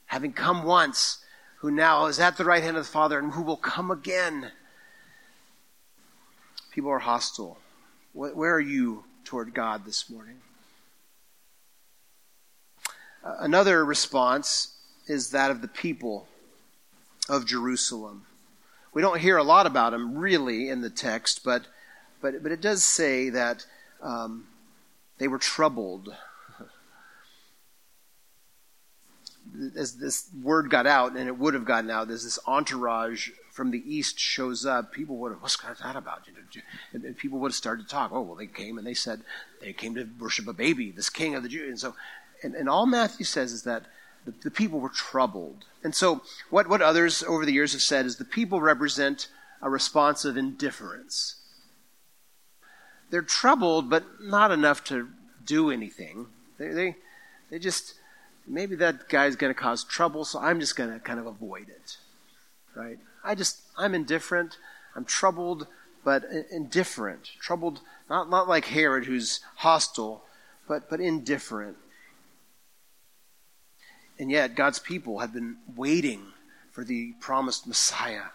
having 0.05 0.31
come 0.31 0.63
once, 0.63 1.19
who 1.57 1.69
now 1.69 2.05
is 2.05 2.17
at 2.17 2.37
the 2.37 2.45
right 2.45 2.63
hand 2.63 2.77
of 2.77 2.85
the 2.85 2.91
Father 2.91 3.19
and 3.19 3.33
who 3.33 3.41
will 3.41 3.57
come 3.57 3.91
again. 3.91 4.51
People 6.71 6.91
are 6.91 6.99
hostile. 6.99 7.57
Where 8.13 8.55
are 8.55 8.61
you 8.61 9.03
toward 9.25 9.53
God 9.53 9.85
this 9.85 10.09
morning? 10.09 10.37
Uh, 13.23 13.35
another 13.39 13.83
response 13.83 14.77
is 15.07 15.31
that 15.31 15.51
of 15.51 15.61
the 15.61 15.67
people 15.67 16.27
of 17.27 17.45
Jerusalem. 17.45 18.25
We 18.93 19.01
don't 19.01 19.19
hear 19.19 19.35
a 19.35 19.43
lot 19.43 19.65
about 19.65 19.91
them 19.91 20.17
really 20.17 20.69
in 20.69 20.79
the 20.79 20.89
text, 20.89 21.43
but 21.43 21.63
but 22.21 22.41
but 22.43 22.51
it 22.53 22.61
does 22.61 22.85
say 22.85 23.29
that 23.29 23.65
um, 24.01 24.45
they 25.23 25.29
were 25.29 25.37
troubled. 25.37 26.13
As 29.77 29.95
this 29.95 30.27
word 30.43 30.69
got 30.69 30.85
out, 30.85 31.15
and 31.15 31.29
it 31.29 31.37
would 31.37 31.53
have 31.53 31.63
gotten 31.63 31.89
out, 31.89 32.11
as 32.11 32.25
this 32.25 32.37
entourage 32.45 33.29
from 33.49 33.71
the 33.71 33.81
east 33.85 34.19
shows 34.19 34.65
up, 34.65 34.91
people 34.91 35.15
would 35.19 35.31
have, 35.31 35.41
what's 35.41 35.55
that 35.55 35.95
about? 35.95 36.27
And 36.91 37.17
people 37.17 37.39
would 37.39 37.51
have 37.51 37.55
started 37.55 37.83
to 37.83 37.87
talk. 37.87 38.11
Oh, 38.11 38.19
well, 38.19 38.35
they 38.35 38.47
came 38.47 38.77
and 38.77 38.85
they 38.85 38.93
said 38.93 39.21
they 39.61 39.71
came 39.71 39.95
to 39.95 40.05
worship 40.19 40.49
a 40.49 40.53
baby, 40.53 40.91
this 40.91 41.09
king 41.09 41.35
of 41.35 41.43
the 41.43 41.47
Jews. 41.47 41.69
And 41.69 41.79
so, 41.79 41.95
and, 42.43 42.53
and 42.53 42.67
all 42.67 42.85
Matthew 42.85 43.25
says 43.25 43.53
is 43.53 43.63
that 43.63 43.85
the, 44.25 44.33
the 44.43 44.51
people 44.51 44.81
were 44.81 44.89
troubled. 44.89 45.63
And 45.85 45.95
so, 45.95 46.21
what, 46.49 46.67
what 46.67 46.81
others 46.81 47.23
over 47.23 47.45
the 47.45 47.53
years 47.53 47.71
have 47.71 47.81
said 47.81 48.05
is 48.05 48.17
the 48.17 48.25
people 48.25 48.59
represent 48.59 49.29
a 49.61 49.69
response 49.69 50.25
of 50.25 50.35
indifference. 50.35 51.35
They're 53.13 53.21
troubled, 53.21 53.91
but 53.91 54.23
not 54.23 54.49
enough 54.49 54.83
to 54.85 55.07
do 55.45 55.69
anything. 55.69 56.25
They, 56.57 56.69
they, 56.69 56.95
they 57.51 57.59
just, 57.59 57.93
maybe 58.47 58.75
that 58.77 59.07
guy's 59.07 59.35
going 59.35 59.53
to 59.53 59.59
cause 59.59 59.83
trouble, 59.83 60.25
so 60.25 60.39
I'm 60.39 60.59
just 60.59 60.75
going 60.75 60.91
to 60.91 60.97
kind 60.97 61.19
of 61.19 61.27
avoid 61.27 61.69
it. 61.69 61.97
Right? 62.73 62.97
I 63.23 63.35
just, 63.35 63.61
I'm 63.77 63.93
indifferent. 63.93 64.57
I'm 64.95 65.05
troubled, 65.05 65.67
but 66.03 66.23
indifferent. 66.49 67.29
Troubled, 67.39 67.81
not, 68.09 68.31
not 68.31 68.49
like 68.49 68.65
Herod, 68.65 69.05
who's 69.05 69.41
hostile, 69.57 70.23
but, 70.67 70.89
but 70.89 70.99
indifferent. 70.99 71.77
And 74.17 74.31
yet, 74.31 74.55
God's 74.55 74.79
people 74.79 75.19
have 75.19 75.33
been 75.33 75.57
waiting 75.75 76.23
for 76.71 76.83
the 76.83 77.13
promised 77.19 77.67
Messiah. 77.67 78.31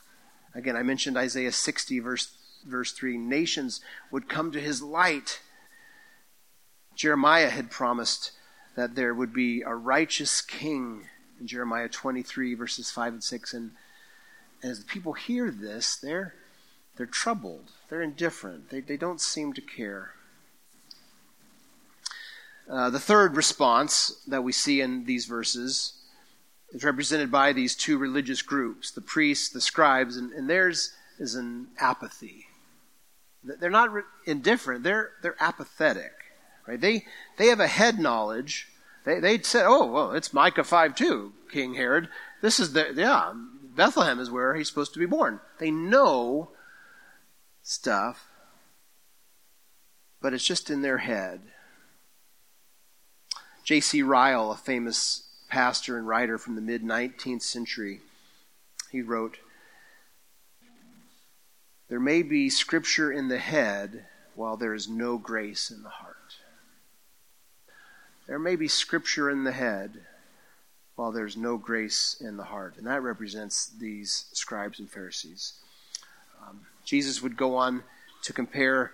Again, 0.55 0.77
I 0.77 0.85
mentioned 0.85 1.17
Isaiah 1.19 1.51
60, 1.51 1.99
verse, 1.99 2.38
verse 2.67 2.93
3. 2.93 3.19
Nations 3.19 3.81
would 4.11 4.29
come 4.29 4.53
to 4.53 4.61
his 4.61 4.83
light. 4.83 5.41
Jeremiah 6.95 7.51
had 7.51 7.71
promised 7.71 8.33
that 8.77 8.95
there 8.95 9.15
would 9.15 9.33
be 9.33 9.63
a 9.63 9.75
righteous 9.75 10.41
king 10.41 11.07
in 11.41 11.47
Jeremiah 11.47 11.89
23, 11.89 12.55
verses 12.55 12.91
5 12.91 13.13
and 13.15 13.25
6. 13.25 13.55
And 13.55 13.71
as 14.63 14.81
the 14.81 14.87
people 14.87 15.13
hear 15.13 15.51
this, 15.51 15.97
they're, 15.97 16.35
they're 16.97 17.07
troubled, 17.07 17.71
they're 17.89 18.03
indifferent, 18.03 18.71
they, 18.71 18.81
they 18.81 18.97
don't 18.97 19.21
seem 19.21 19.53
to 19.53 19.61
care. 19.61 20.13
Uh, 22.69 22.91
the 22.91 23.01
third 23.01 23.37
response 23.37 24.23
that 24.27 24.45
we 24.45 24.53
see 24.53 24.81
in 24.81 25.05
these 25.05 25.25
verses 25.25 25.95
is 26.71 26.85
represented 26.85 27.31
by 27.31 27.53
these 27.53 27.75
two 27.75 27.97
religious 27.97 28.43
groups 28.43 28.91
the 28.91 29.01
priests, 29.01 29.49
the 29.49 29.61
scribes, 29.61 30.17
and, 30.17 30.33
and 30.33 30.51
theirs 30.51 30.93
is 31.19 31.35
an 31.35 31.69
apathy. 31.79 32.48
They're 33.43 33.71
not 33.71 33.91
indifferent, 34.27 34.83
they're, 34.83 35.11
they're 35.23 35.37
apathetic. 35.41 36.13
Right? 36.67 36.81
They, 36.81 37.07
they 37.39 37.47
have 37.47 37.61
a 37.61 37.67
head 37.67 37.99
knowledge. 37.99 38.69
They, 39.05 39.21
they 39.21 39.39
said, 39.39 39.65
oh, 39.67 39.87
well, 39.87 40.13
it's 40.13 40.35
Micah 40.35 40.65
5 40.65 40.95
2, 40.95 41.33
King 41.51 41.75
Herod. 41.75 42.09
This 42.43 42.61
is 42.61 42.73
the, 42.73 42.93
yeah, 42.95 43.33
Bethlehem 43.75 44.19
is 44.19 44.31
where 44.31 44.55
he's 44.55 44.69
supposed 44.69 44.93
to 44.93 44.99
be 44.99 45.07
born. 45.07 45.41
They 45.59 45.71
know 45.71 46.51
stuff, 47.63 48.29
but 50.21 50.35
it's 50.35 50.45
just 50.45 50.69
in 50.69 50.83
their 50.83 50.99
head. 50.99 51.41
J.C. 53.65 54.03
Ryle, 54.03 54.51
a 54.51 54.57
famous 54.57 55.29
pastor 55.49 55.97
and 55.97 56.07
writer 56.07 56.39
from 56.39 56.55
the 56.55 56.61
mid 56.61 56.83
19th 56.83 57.43
century, 57.43 58.01
he 58.91 59.03
wrote, 59.03 59.39
There 61.89 62.01
may 62.01 62.23
be 62.23 62.51
scripture 62.51 63.11
in 63.11 63.29
the 63.29 63.39
head 63.39 64.07
while 64.35 64.57
there 64.57 64.75
is 64.75 64.89
no 64.89 65.19
grace 65.19 65.71
in 65.71 65.83
the 65.83 65.89
heart. 65.89 66.17
There 68.27 68.39
may 68.39 68.57
be 68.57 68.69
scripture 68.69 69.31
in 69.31 69.45
the 69.45 69.53
head 69.53 70.03
while 70.97 71.13
there's 71.13 71.37
no 71.37 71.57
grace 71.57 72.17
in 72.21 72.37
the 72.37 72.45
heart. 72.45 72.75
And 72.77 72.87
that 72.87 73.03
represents 73.03 73.67
these 73.67 74.27
scribes 74.33 74.79
and 74.79 74.91
Pharisees. 74.91 75.55
Um, 76.47 76.61
Jesus 76.85 77.23
would 77.23 77.37
go 77.37 77.57
on 77.57 77.85
to 78.25 78.33
compare 78.33 78.93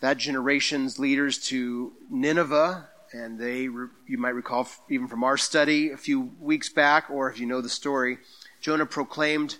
that 0.00 0.16
generation's 0.16 0.98
leaders 0.98 1.38
to 1.48 1.92
Nineveh 2.10 2.88
and 3.12 3.38
they, 3.38 3.62
you 3.62 4.18
might 4.18 4.30
recall 4.30 4.66
even 4.88 5.06
from 5.06 5.22
our 5.22 5.36
study 5.36 5.90
a 5.90 5.96
few 5.96 6.32
weeks 6.40 6.70
back, 6.70 7.10
or 7.10 7.30
if 7.30 7.38
you 7.38 7.44
know 7.44 7.60
the 7.60 7.68
story, 7.68 8.18
Jonah 8.60 8.86
proclaimed 8.86 9.56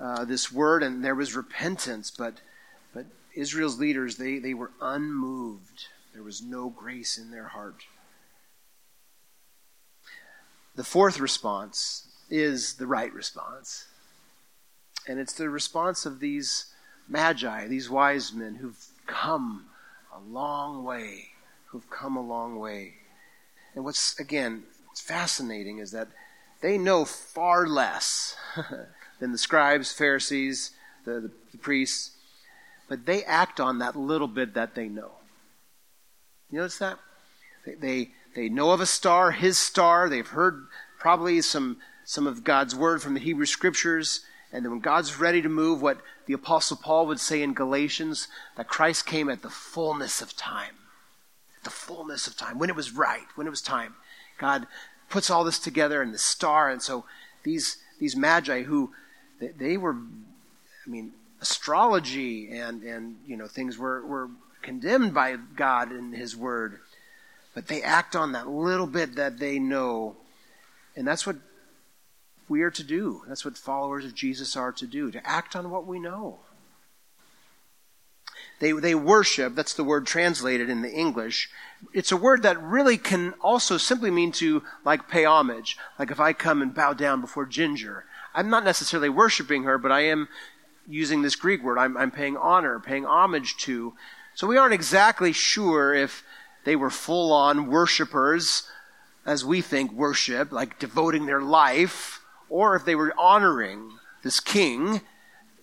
uh, 0.00 0.24
this 0.24 0.52
word, 0.52 0.82
and 0.82 1.04
there 1.04 1.14
was 1.14 1.34
repentance, 1.34 2.10
but 2.10 2.34
but 2.92 3.06
Israel's 3.34 3.78
leaders 3.78 4.16
they 4.16 4.38
they 4.38 4.54
were 4.54 4.72
unmoved. 4.80 5.88
There 6.12 6.22
was 6.22 6.42
no 6.42 6.70
grace 6.70 7.18
in 7.18 7.30
their 7.30 7.48
heart. 7.48 7.84
The 10.74 10.84
fourth 10.84 11.20
response 11.20 12.08
is 12.30 12.74
the 12.74 12.86
right 12.86 13.12
response, 13.12 13.86
and 15.06 15.18
it's 15.18 15.32
the 15.32 15.48
response 15.48 16.04
of 16.06 16.20
these 16.20 16.66
magi, 17.08 17.66
these 17.66 17.88
wise 17.88 18.32
men 18.32 18.56
who've 18.56 18.86
come 19.06 19.66
a 20.14 20.18
long 20.18 20.84
way 20.84 21.30
who've 21.76 21.90
come 21.90 22.16
a 22.16 22.26
long 22.26 22.58
way. 22.58 22.94
And 23.74 23.84
what's, 23.84 24.18
again, 24.18 24.62
fascinating 24.94 25.78
is 25.78 25.90
that 25.90 26.08
they 26.62 26.78
know 26.78 27.04
far 27.04 27.66
less 27.66 28.34
than 29.18 29.32
the 29.32 29.38
scribes, 29.38 29.92
Pharisees, 29.92 30.72
the, 31.04 31.12
the, 31.20 31.30
the, 31.52 31.58
priests, 31.58 32.12
but 32.88 33.06
they 33.06 33.24
act 33.24 33.60
on 33.60 33.78
that 33.78 33.96
little 33.96 34.28
bit 34.28 34.54
that 34.54 34.74
they 34.74 34.88
know. 34.88 35.12
You 36.50 36.58
notice 36.58 36.78
that? 36.78 36.98
They, 37.64 37.74
they, 37.74 38.10
they 38.34 38.48
know 38.48 38.70
of 38.70 38.80
a 38.80 38.86
star, 38.86 39.32
his 39.32 39.58
star. 39.58 40.08
They've 40.08 40.26
heard 40.26 40.66
probably 40.98 41.40
some, 41.42 41.78
some 42.04 42.26
of 42.26 42.44
God's 42.44 42.74
word 42.74 43.02
from 43.02 43.14
the 43.14 43.20
Hebrew 43.20 43.46
scriptures. 43.46 44.20
And 44.52 44.64
then 44.64 44.70
when 44.70 44.80
God's 44.80 45.18
ready 45.18 45.42
to 45.42 45.48
move, 45.48 45.82
what 45.82 45.98
the 46.26 46.32
Apostle 46.32 46.76
Paul 46.76 47.06
would 47.06 47.20
say 47.20 47.42
in 47.42 47.54
Galatians, 47.54 48.28
that 48.56 48.68
Christ 48.68 49.06
came 49.06 49.28
at 49.28 49.42
the 49.42 49.50
fullness 49.50 50.22
of 50.22 50.36
time 50.36 50.74
At 51.58 51.64
the 51.64 51.70
fullness 51.70 52.26
of 52.26 52.36
time, 52.36 52.58
when 52.58 52.70
it 52.70 52.76
was 52.76 52.92
right, 52.92 53.26
when 53.34 53.46
it 53.46 53.50
was 53.50 53.62
time. 53.62 53.94
God 54.38 54.66
puts 55.08 55.30
all 55.30 55.44
this 55.44 55.58
together 55.58 56.02
in 56.02 56.12
the 56.12 56.18
star. 56.18 56.70
And 56.70 56.82
so 56.82 57.04
these, 57.42 57.78
these 57.98 58.16
magi 58.16 58.62
who, 58.62 58.92
they, 59.40 59.48
they 59.48 59.76
were, 59.76 59.94
I 59.94 60.88
mean, 60.88 61.12
astrology 61.40 62.50
and, 62.50 62.82
and 62.82 63.16
you 63.26 63.36
know, 63.36 63.46
things 63.46 63.78
were, 63.78 64.04
were 64.04 64.30
condemned 64.62 65.14
by 65.14 65.36
God 65.56 65.92
in 65.92 66.12
His 66.12 66.36
Word. 66.36 66.80
But 67.54 67.68
they 67.68 67.82
act 67.82 68.14
on 68.14 68.32
that 68.32 68.48
little 68.48 68.86
bit 68.86 69.16
that 69.16 69.38
they 69.38 69.58
know. 69.58 70.16
And 70.94 71.06
that's 71.06 71.26
what 71.26 71.36
we 72.48 72.62
are 72.62 72.70
to 72.70 72.84
do. 72.84 73.22
That's 73.26 73.44
what 73.44 73.56
followers 73.56 74.04
of 74.04 74.14
Jesus 74.14 74.56
are 74.56 74.72
to 74.72 74.86
do, 74.86 75.10
to 75.10 75.26
act 75.26 75.56
on 75.56 75.70
what 75.70 75.86
we 75.86 75.98
know. 75.98 76.40
They, 78.58 78.72
they 78.72 78.94
worship, 78.94 79.54
that's 79.54 79.74
the 79.74 79.84
word 79.84 80.06
translated 80.06 80.70
in 80.70 80.80
the 80.80 80.92
English. 80.92 81.50
It's 81.92 82.12
a 82.12 82.16
word 82.16 82.42
that 82.42 82.62
really 82.62 82.96
can 82.96 83.34
also 83.42 83.76
simply 83.76 84.10
mean 84.10 84.32
to 84.32 84.62
like 84.84 85.08
pay 85.08 85.24
homage. 85.24 85.76
Like 85.98 86.10
if 86.10 86.20
I 86.20 86.32
come 86.32 86.62
and 86.62 86.74
bow 86.74 86.94
down 86.94 87.20
before 87.20 87.44
Ginger, 87.44 88.06
I'm 88.36 88.50
not 88.50 88.64
necessarily 88.64 89.08
worshiping 89.08 89.62
her, 89.62 89.78
but 89.78 89.90
I 89.90 90.02
am 90.02 90.28
using 90.86 91.22
this 91.22 91.36
Greek 91.36 91.62
word. 91.62 91.78
I'm, 91.78 91.96
I'm 91.96 92.10
paying 92.10 92.36
honor, 92.36 92.78
paying 92.78 93.06
homage 93.06 93.56
to. 93.60 93.94
So 94.34 94.46
we 94.46 94.58
aren't 94.58 94.74
exactly 94.74 95.32
sure 95.32 95.94
if 95.94 96.22
they 96.64 96.76
were 96.76 96.90
full 96.90 97.32
on 97.32 97.68
worshipers, 97.68 98.68
as 99.24 99.44
we 99.44 99.62
think 99.62 99.90
worship, 99.90 100.52
like 100.52 100.78
devoting 100.78 101.24
their 101.24 101.40
life, 101.40 102.20
or 102.50 102.76
if 102.76 102.84
they 102.84 102.94
were 102.94 103.14
honoring 103.18 103.90
this 104.22 104.38
king 104.38 105.00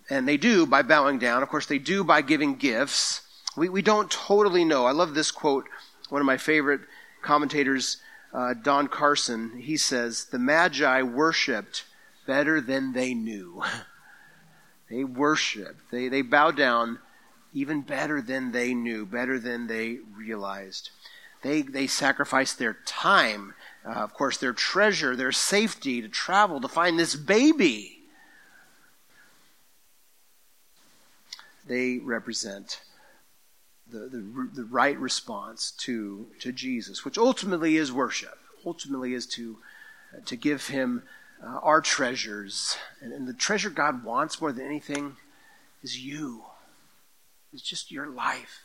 and 0.10 0.28
they 0.28 0.38
do 0.38 0.66
by 0.66 0.82
bowing 0.82 1.20
down. 1.20 1.44
Of 1.44 1.50
course, 1.50 1.68
they 1.68 1.80
do 1.80 2.04
by 2.04 2.22
giving 2.22 2.56
gifts. 2.56 3.22
We, 3.56 3.70
we 3.70 3.84
don't 3.84 4.10
totally 4.10 4.66
know. 4.66 4.86
I 4.86 4.92
love 4.92 5.14
this 5.14 5.32
quote. 5.32 5.66
One 6.10 6.22
of 6.22 6.26
my 6.26 6.38
favorite 6.38 6.82
commentators, 7.22 7.98
uh, 8.34 8.56
Don 8.56 8.88
Carson, 8.88 9.60
he 9.60 9.78
says, 9.78 10.26
The 10.26 10.40
Magi 10.40 11.04
worshiped 11.04 11.84
better 12.26 12.62
than 12.62 12.94
they 12.94 13.14
knew. 13.14 13.64
they 14.90 15.04
worshiped. 15.04 15.92
They, 15.92 16.08
they 16.08 16.22
bowed 16.22 16.58
down 16.58 17.00
even 17.54 17.82
better 17.82 18.22
than 18.22 18.52
they 18.52 18.74
knew, 18.74 19.06
better 19.06 19.38
than 19.40 19.68
they 19.68 20.00
realized. 20.16 20.90
They, 21.44 21.62
they 21.62 21.88
sacrificed 21.88 22.58
their 22.58 22.78
time, 22.86 23.54
uh, 23.86 23.92
of 23.92 24.14
course, 24.14 24.38
their 24.38 24.54
treasure, 24.54 25.16
their 25.16 25.32
safety 25.32 26.02
to 26.02 26.08
travel 26.08 26.62
to 26.62 26.68
find 26.68 26.98
this 26.98 27.16
baby 27.16 28.04
they 31.68 32.00
represent 32.00 32.82
the, 33.90 34.00
the, 34.00 34.50
the 34.54 34.66
right 34.66 34.98
response 34.98 35.72
to, 35.72 36.28
to 36.40 36.52
Jesus, 36.52 37.06
which 37.06 37.18
ultimately 37.18 37.78
is 37.78 37.92
worship, 37.92 38.38
ultimately 38.66 39.14
is 39.14 39.26
to, 39.28 39.58
to 40.26 40.36
give 40.36 40.68
him 40.68 41.04
uh, 41.44 41.60
our 41.62 41.82
treasures. 41.82 42.78
And, 43.02 43.12
and 43.12 43.28
the 43.28 43.34
treasure 43.34 43.70
God 43.70 44.04
wants 44.04 44.40
more 44.40 44.52
than 44.52 44.66
anything 44.66 45.18
is 45.82 45.98
you. 45.98 46.44
It's 47.52 47.62
just 47.62 47.92
your 47.92 48.08
life. 48.08 48.62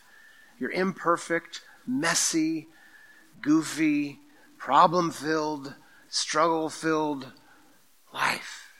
Your 0.59 0.71
imperfect, 0.71 1.61
messy, 1.85 2.67
goofy, 3.41 4.19
problem 4.57 5.11
filled, 5.11 5.73
struggle 6.09 6.69
filled 6.69 7.31
life. 8.13 8.71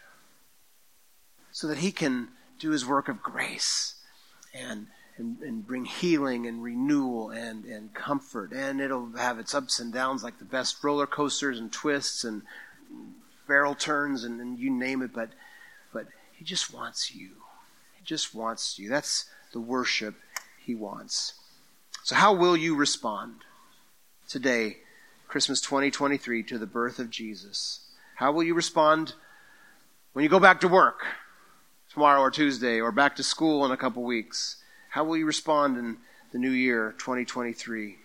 So 1.52 1.68
that 1.68 1.80
He 1.80 1.92
can 1.92 2.30
do 2.58 2.72
His 2.72 2.86
work 2.86 3.10
of 3.10 3.22
grace 3.22 3.96
and, 4.54 4.88
and, 5.18 5.40
and 5.42 5.66
bring 5.66 5.86
healing 5.86 6.48
and 6.48 6.64
renewal 6.64 7.30
and, 7.30 7.66
and 7.66 7.94
comfort. 7.94 8.52
And 8.52 8.82
it'll 8.82 9.12
have 9.18 9.40
its 9.40 9.54
ups 9.54 9.80
and 9.80 9.94
downs 9.94 10.24
like 10.24 10.40
the 10.40 10.46
best 10.46 10.84
roller 10.84 11.08
coasters 11.08 11.60
and 11.60 11.72
twists 11.72 12.24
and 12.24 12.42
barrel 13.50 13.76
turns 13.76 14.24
and, 14.24 14.40
and 14.40 14.58
you 14.58 14.70
name 14.70 15.02
it. 15.02 15.12
But, 15.14 15.32
but 15.92 16.08
He 16.32 16.46
just 16.46 16.74
wants 16.74 17.14
you. 17.14 17.32
He 17.98 18.06
just 18.06 18.34
wants 18.34 18.80
you. 18.80 18.88
That's 18.88 19.26
the 19.52 19.60
worship 19.60 20.16
He 20.64 20.74
wants. 20.74 21.34
So, 22.04 22.16
how 22.16 22.34
will 22.34 22.56
you 22.56 22.76
respond 22.76 23.42
today, 24.30 24.78
Christmas 25.28 25.60
2023, 25.60 26.44
to 26.44 26.58
the 26.58 26.66
birth 26.66 27.00
of 27.00 27.10
Jesus? 27.10 27.82
How 28.16 28.32
will 28.32 28.44
you 28.44 28.54
respond 28.54 29.14
when 30.14 30.24
you 30.24 30.30
go 30.30 30.40
back 30.40 30.62
to 30.62 30.68
work 30.68 31.02
tomorrow 31.92 32.22
or 32.22 32.32
Tuesday 32.32 32.80
or 32.80 32.92
back 32.92 33.16
to 33.18 33.24
school 33.24 33.66
in 33.66 33.72
a 33.72 33.78
couple 33.78 34.04
weeks? 34.04 34.58
How 34.90 35.04
will 35.04 35.18
you 35.18 35.26
respond 35.26 35.78
in 35.78 35.98
the 36.32 36.40
new 36.40 36.52
year, 36.52 36.96
2023? 36.98 37.98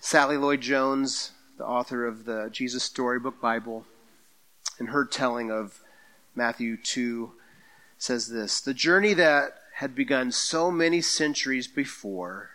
Sally 0.00 0.36
Lloyd 0.36 0.60
Jones, 0.60 1.30
the 1.62 1.68
author 1.68 2.04
of 2.04 2.24
the 2.24 2.48
Jesus 2.50 2.82
Storybook 2.82 3.40
Bible, 3.40 3.84
in 4.80 4.86
her 4.88 5.04
telling 5.04 5.52
of 5.52 5.80
Matthew 6.34 6.76
2, 6.76 7.30
says 7.98 8.26
this 8.26 8.60
The 8.60 8.74
journey 8.74 9.14
that 9.14 9.52
had 9.76 9.94
begun 9.94 10.32
so 10.32 10.72
many 10.72 11.00
centuries 11.00 11.68
before, 11.68 12.50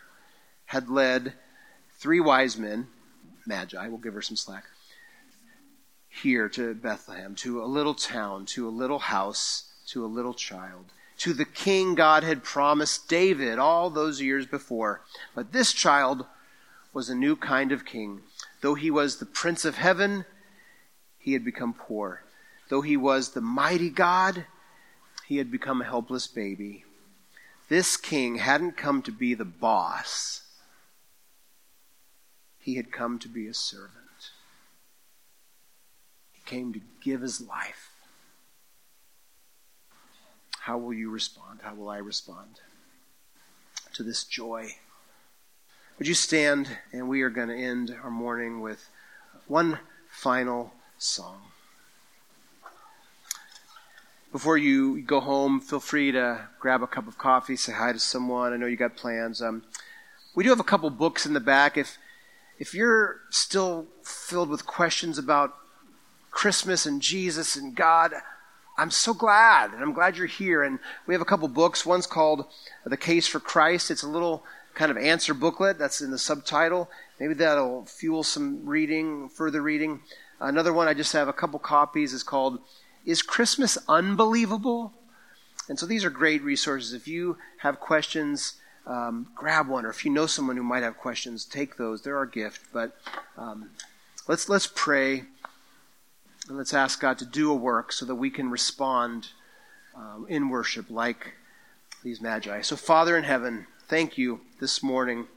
had 0.65 0.89
led 0.89 1.36
three 1.98 2.20
wise 2.20 2.58
men, 2.58 2.88
Magi, 3.46 3.88
we'll 3.88 3.98
give 3.98 4.13
her 4.13 4.22
some 4.22 4.36
slack, 4.36 4.65
here 6.10 6.50
to 6.50 6.74
Bethlehem, 6.74 7.34
to 7.36 7.63
a 7.63 7.65
little 7.65 7.96
town, 7.96 8.46
to 8.48 8.67
a 8.67 8.70
little 8.70 9.00
house, 9.00 9.72
to 9.88 10.04
a 10.04 10.08
little 10.08 10.34
child, 10.34 10.91
to 11.20 11.32
the 11.32 11.46
king 11.46 11.96
God 11.96 12.26
had 12.26 12.43
promised 12.43 13.08
David 13.08 13.58
all 13.58 13.89
those 13.89 14.20
years 14.20 14.46
before. 14.46 15.00
But 15.34 15.54
this 15.54 15.72
child 15.72 16.26
was 16.91 17.10
a 17.10 17.15
new 17.15 17.38
kind 17.38 17.72
of 17.72 17.86
king. 17.86 18.24
Though 18.62 18.76
he 18.76 18.89
was 18.89 19.17
the 19.17 19.26
prince 19.26 19.65
of 19.65 19.76
heaven, 19.76 20.26
he 21.17 21.34
had 21.34 21.46
become 21.46 21.74
poor. 21.74 22.24
Though 22.70 22.82
he 22.82 22.98
was 22.98 23.32
the 23.32 23.41
mighty 23.41 23.89
God, 23.89 24.46
he 25.26 25.38
had 25.38 25.52
become 25.52 25.82
a 25.82 25.86
helpless 25.86 26.28
baby. 26.28 26.86
This 27.70 27.98
king 27.98 28.38
hadn't 28.38 28.78
come 28.78 29.02
to 29.04 29.12
be 29.12 29.34
the 29.34 29.46
boss, 29.46 30.43
he 32.58 32.76
had 32.76 32.91
come 32.91 33.17
to 33.20 33.30
be 33.30 33.48
a 33.48 33.54
servant. 33.54 34.32
He 36.34 36.41
came 36.46 36.74
to 36.74 36.82
give 37.02 37.22
his 37.22 37.39
life. 37.39 37.91
How 40.60 40.78
will 40.78 40.93
you 40.93 41.10
respond? 41.10 41.62
How 41.63 41.74
will 41.76 41.88
I 41.88 41.98
respond 41.98 42.60
to 43.93 44.04
this 44.04 44.26
joy? 44.26 44.72
Would 45.98 46.08
you 46.08 46.14
stand 46.14 46.70
and 46.94 47.10
we 47.10 47.24
are 47.24 47.32
going 47.32 47.48
to 47.48 47.56
end 47.56 47.96
our 48.04 48.12
morning 48.12 48.62
with 48.62 48.88
one 49.48 49.80
final 50.12 50.72
song. 51.00 51.42
Before 54.32 54.60
you 54.60 55.02
go 55.02 55.20
home, 55.20 55.60
feel 55.60 55.80
free 55.80 56.12
to 56.12 56.50
grab 56.60 56.84
a 56.84 56.88
cup 56.88 57.08
of 57.08 57.18
coffee, 57.18 57.56
say 57.56 57.72
hi 57.72 57.94
to 57.94 58.00
someone. 58.00 58.54
I 58.54 58.58
know 58.58 58.68
you 58.68 58.76
got 58.76 58.96
plans. 58.96 59.42
Um, 59.42 59.64
we 60.36 60.44
do 60.44 60.52
have 60.52 60.60
a 60.60 60.64
couple 60.64 60.88
books 60.92 61.26
in 61.26 61.34
the 61.34 61.40
back. 61.40 61.78
If 61.78 61.98
if 62.60 62.76
you're 62.76 63.22
still 63.32 63.88
filled 64.04 64.50
with 64.50 64.68
questions 64.68 65.18
about 65.18 65.56
Christmas 66.30 66.86
and 66.86 67.02
Jesus 67.02 67.56
and 67.56 67.76
God, 67.76 68.12
I'm 68.78 68.92
so 68.92 69.16
glad, 69.16 69.74
and 69.74 69.82
I'm 69.82 69.94
glad 69.94 70.18
you're 70.18 70.28
here. 70.28 70.62
And 70.62 70.78
we 71.08 71.16
have 71.16 71.22
a 71.22 71.26
couple 71.26 71.48
books. 71.48 71.88
One's 71.88 72.06
called 72.06 72.46
The 72.86 72.98
Case 72.98 73.28
for 73.28 73.40
Christ. 73.40 73.90
It's 73.90 74.04
a 74.04 74.08
little 74.08 74.44
kind 74.78 74.92
of 74.92 74.98
answer 74.98 75.34
booklet 75.34 75.80
that's 75.80 76.02
in 76.02 76.12
the 76.12 76.20
subtitle. 76.20 76.88
Maybe 77.20 77.34
that'll 77.34 77.86
fuel 77.86 78.24
some 78.24 78.63
reading, 78.63 79.28
further 79.28 79.60
reading. 79.60 80.02
Another 80.40 80.72
one 80.72 80.88
I 80.88 80.94
just 80.94 81.13
have 81.13 81.28
a 81.28 81.34
couple 81.34 81.58
copies 81.58 82.13
is 82.13 82.22
called 82.22 82.60
is 83.04 83.24
Christmas 83.24 83.78
unbelievable? 83.88 84.94
And 85.68 85.80
so 85.80 85.88
these 85.88 86.06
are 86.06 86.12
great 86.12 86.44
resources. 86.44 86.94
If 86.94 87.08
you 87.08 87.38
have 87.60 87.80
questions, 87.80 88.54
um, 88.86 89.28
grab 89.34 89.68
one, 89.68 89.84
or 89.84 89.90
if 89.90 90.06
you 90.06 90.12
know 90.12 90.28
someone 90.28 90.58
who 90.58 90.63
might 90.63 90.84
have 90.84 90.98
questions, 90.98 91.44
take 91.44 91.78
those. 91.78 92.04
They're 92.04 92.18
our 92.18 92.28
gift. 92.28 92.62
But 92.72 92.96
um, 93.36 93.72
let's 94.28 94.48
let's 94.48 94.68
pray 94.68 95.24
and 96.48 96.58
let's 96.58 96.74
ask 96.74 97.00
God 97.00 97.18
to 97.18 97.26
do 97.26 97.52
a 97.52 97.56
work 97.56 97.92
so 97.92 98.06
that 98.06 98.16
we 98.16 98.30
can 98.30 98.52
respond 98.52 99.30
um, 99.96 100.28
in 100.30 100.50
worship 100.50 100.86
like 100.92 101.34
these 102.04 102.22
magi. 102.22 102.62
So, 102.62 102.76
Father 102.76 103.18
in 103.18 103.24
heaven, 103.24 103.66
thank 103.88 104.17
you 104.17 104.41
this 104.60 104.84
morning 104.84 105.28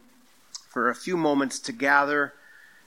for 0.69 0.89
a 0.89 0.95
few 0.95 1.17
moments 1.17 1.59
to 1.61 1.73
gather, 1.73 2.35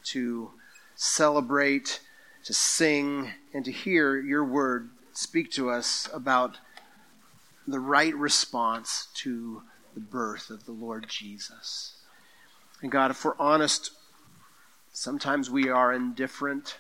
to 0.04 0.52
celebrate 0.96 2.00
to 2.44 2.54
sing 2.54 3.32
and 3.54 3.64
to 3.66 3.72
hear 3.72 4.20
your 4.20 4.44
word 4.44 4.90
speak 5.14 5.52
to 5.52 5.70
us 5.70 6.10
about 6.14 6.58
the 7.68 7.80
right 7.80 8.16
response 8.16 9.08
to 9.14 9.64
the 9.94 10.00
birth 10.00 10.50
of 10.50 10.66
the 10.66 10.72
Lord 10.72 11.08
Jesus. 11.08 11.96
And 12.82 12.92
God, 12.92 13.12
if 13.12 13.24
we're 13.24 13.38
honest, 13.40 13.92
sometimes 14.92 15.50
we 15.50 15.70
are 15.70 15.94
indifferent. 15.94 16.78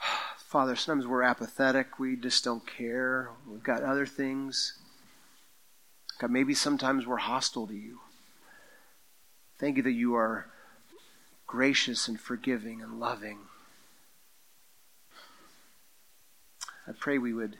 Father, 0.36 0.76
sometimes 0.76 1.06
we're 1.06 1.22
apathetic. 1.22 1.98
We 1.98 2.16
just 2.16 2.44
don't 2.44 2.66
care. 2.66 3.30
We've 3.48 3.62
got 3.62 3.82
other 3.82 4.04
things. 4.04 4.78
God, 6.18 6.30
maybe 6.30 6.54
sometimes 6.54 7.06
we're 7.06 7.16
hostile 7.16 7.66
to 7.68 7.74
you. 7.74 8.00
Thank 9.58 9.76
you 9.76 9.82
that 9.84 9.92
you 9.92 10.16
are 10.16 10.46
gracious 11.46 12.08
and 12.08 12.18
forgiving 12.18 12.82
and 12.82 12.98
loving. 12.98 13.38
I 16.86 16.92
pray 16.98 17.18
we 17.18 17.32
would 17.32 17.56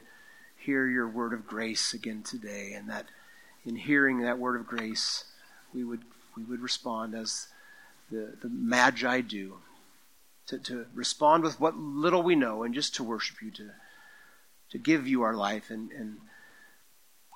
hear 0.57 0.87
your 0.87 1.07
word 1.07 1.33
of 1.33 1.47
grace 1.47 1.93
again 1.93 2.23
today, 2.23 2.73
and 2.73 2.89
that 2.89 3.05
in 3.65 3.75
hearing 3.75 4.21
that 4.21 4.39
word 4.39 4.59
of 4.59 4.67
grace, 4.67 5.25
we 5.73 5.83
would 5.83 6.01
we 6.35 6.43
would 6.43 6.61
respond 6.61 7.15
as 7.15 7.47
the, 8.11 8.33
the 8.41 8.49
magi 8.49 9.21
do, 9.21 9.57
to, 10.47 10.57
to 10.59 10.85
respond 10.93 11.43
with 11.43 11.59
what 11.59 11.77
little 11.77 12.23
we 12.23 12.35
know 12.35 12.63
and 12.63 12.73
just 12.73 12.95
to 12.95 13.03
worship 13.03 13.41
you, 13.41 13.51
to 13.51 13.69
to 14.71 14.77
give 14.77 15.07
you 15.07 15.21
our 15.21 15.35
life. 15.35 15.69
And, 15.69 15.91
and 15.91 16.17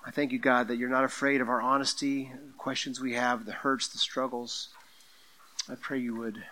I 0.06 0.12
thank 0.12 0.34
you, 0.34 0.40
God, 0.40 0.68
that 0.68 0.78
you're 0.78 0.90
not 0.90 1.06
afraid 1.06 1.40
of 1.40 1.48
our 1.48 1.62
honesty, 1.62 2.32
the 2.34 2.54
questions 2.58 3.00
we 3.00 3.14
have, 3.14 3.46
the 3.46 3.54
hurts, 3.54 3.88
the 3.88 3.98
struggles. 3.98 4.70
I 5.70 5.76
pray 5.76 6.00
you 6.00 6.16
would 6.16 6.44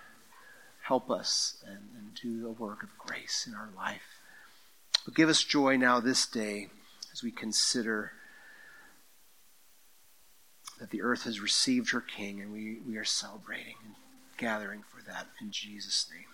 help 0.83 1.11
us 1.11 1.61
and, 1.67 1.89
and 1.97 2.13
do 2.21 2.47
a 2.47 2.51
work 2.51 2.81
of 2.81 2.97
grace 2.97 3.45
in 3.45 3.53
our 3.53 3.69
life. 3.75 4.19
But 5.03 5.15
give 5.15 5.27
us 5.27 5.43
joy 5.43 5.75
now 5.75 5.99
this 5.99 6.25
day 6.25 6.69
as 7.11 7.23
we 7.23 7.31
consider 7.31 8.13
that 10.79 10.89
the 10.89 11.01
earth 11.01 11.23
has 11.23 11.41
received 11.41 11.91
her 11.91 12.01
king 12.01 12.39
and 12.39 12.53
we, 12.53 12.77
we 12.87 12.97
are 12.97 13.05
celebrating 13.05 13.75
and 13.83 13.95
gathering 14.37 14.83
for 14.89 15.03
that 15.03 15.27
in 15.41 15.51
Jesus' 15.51 16.07
name. 16.11 16.30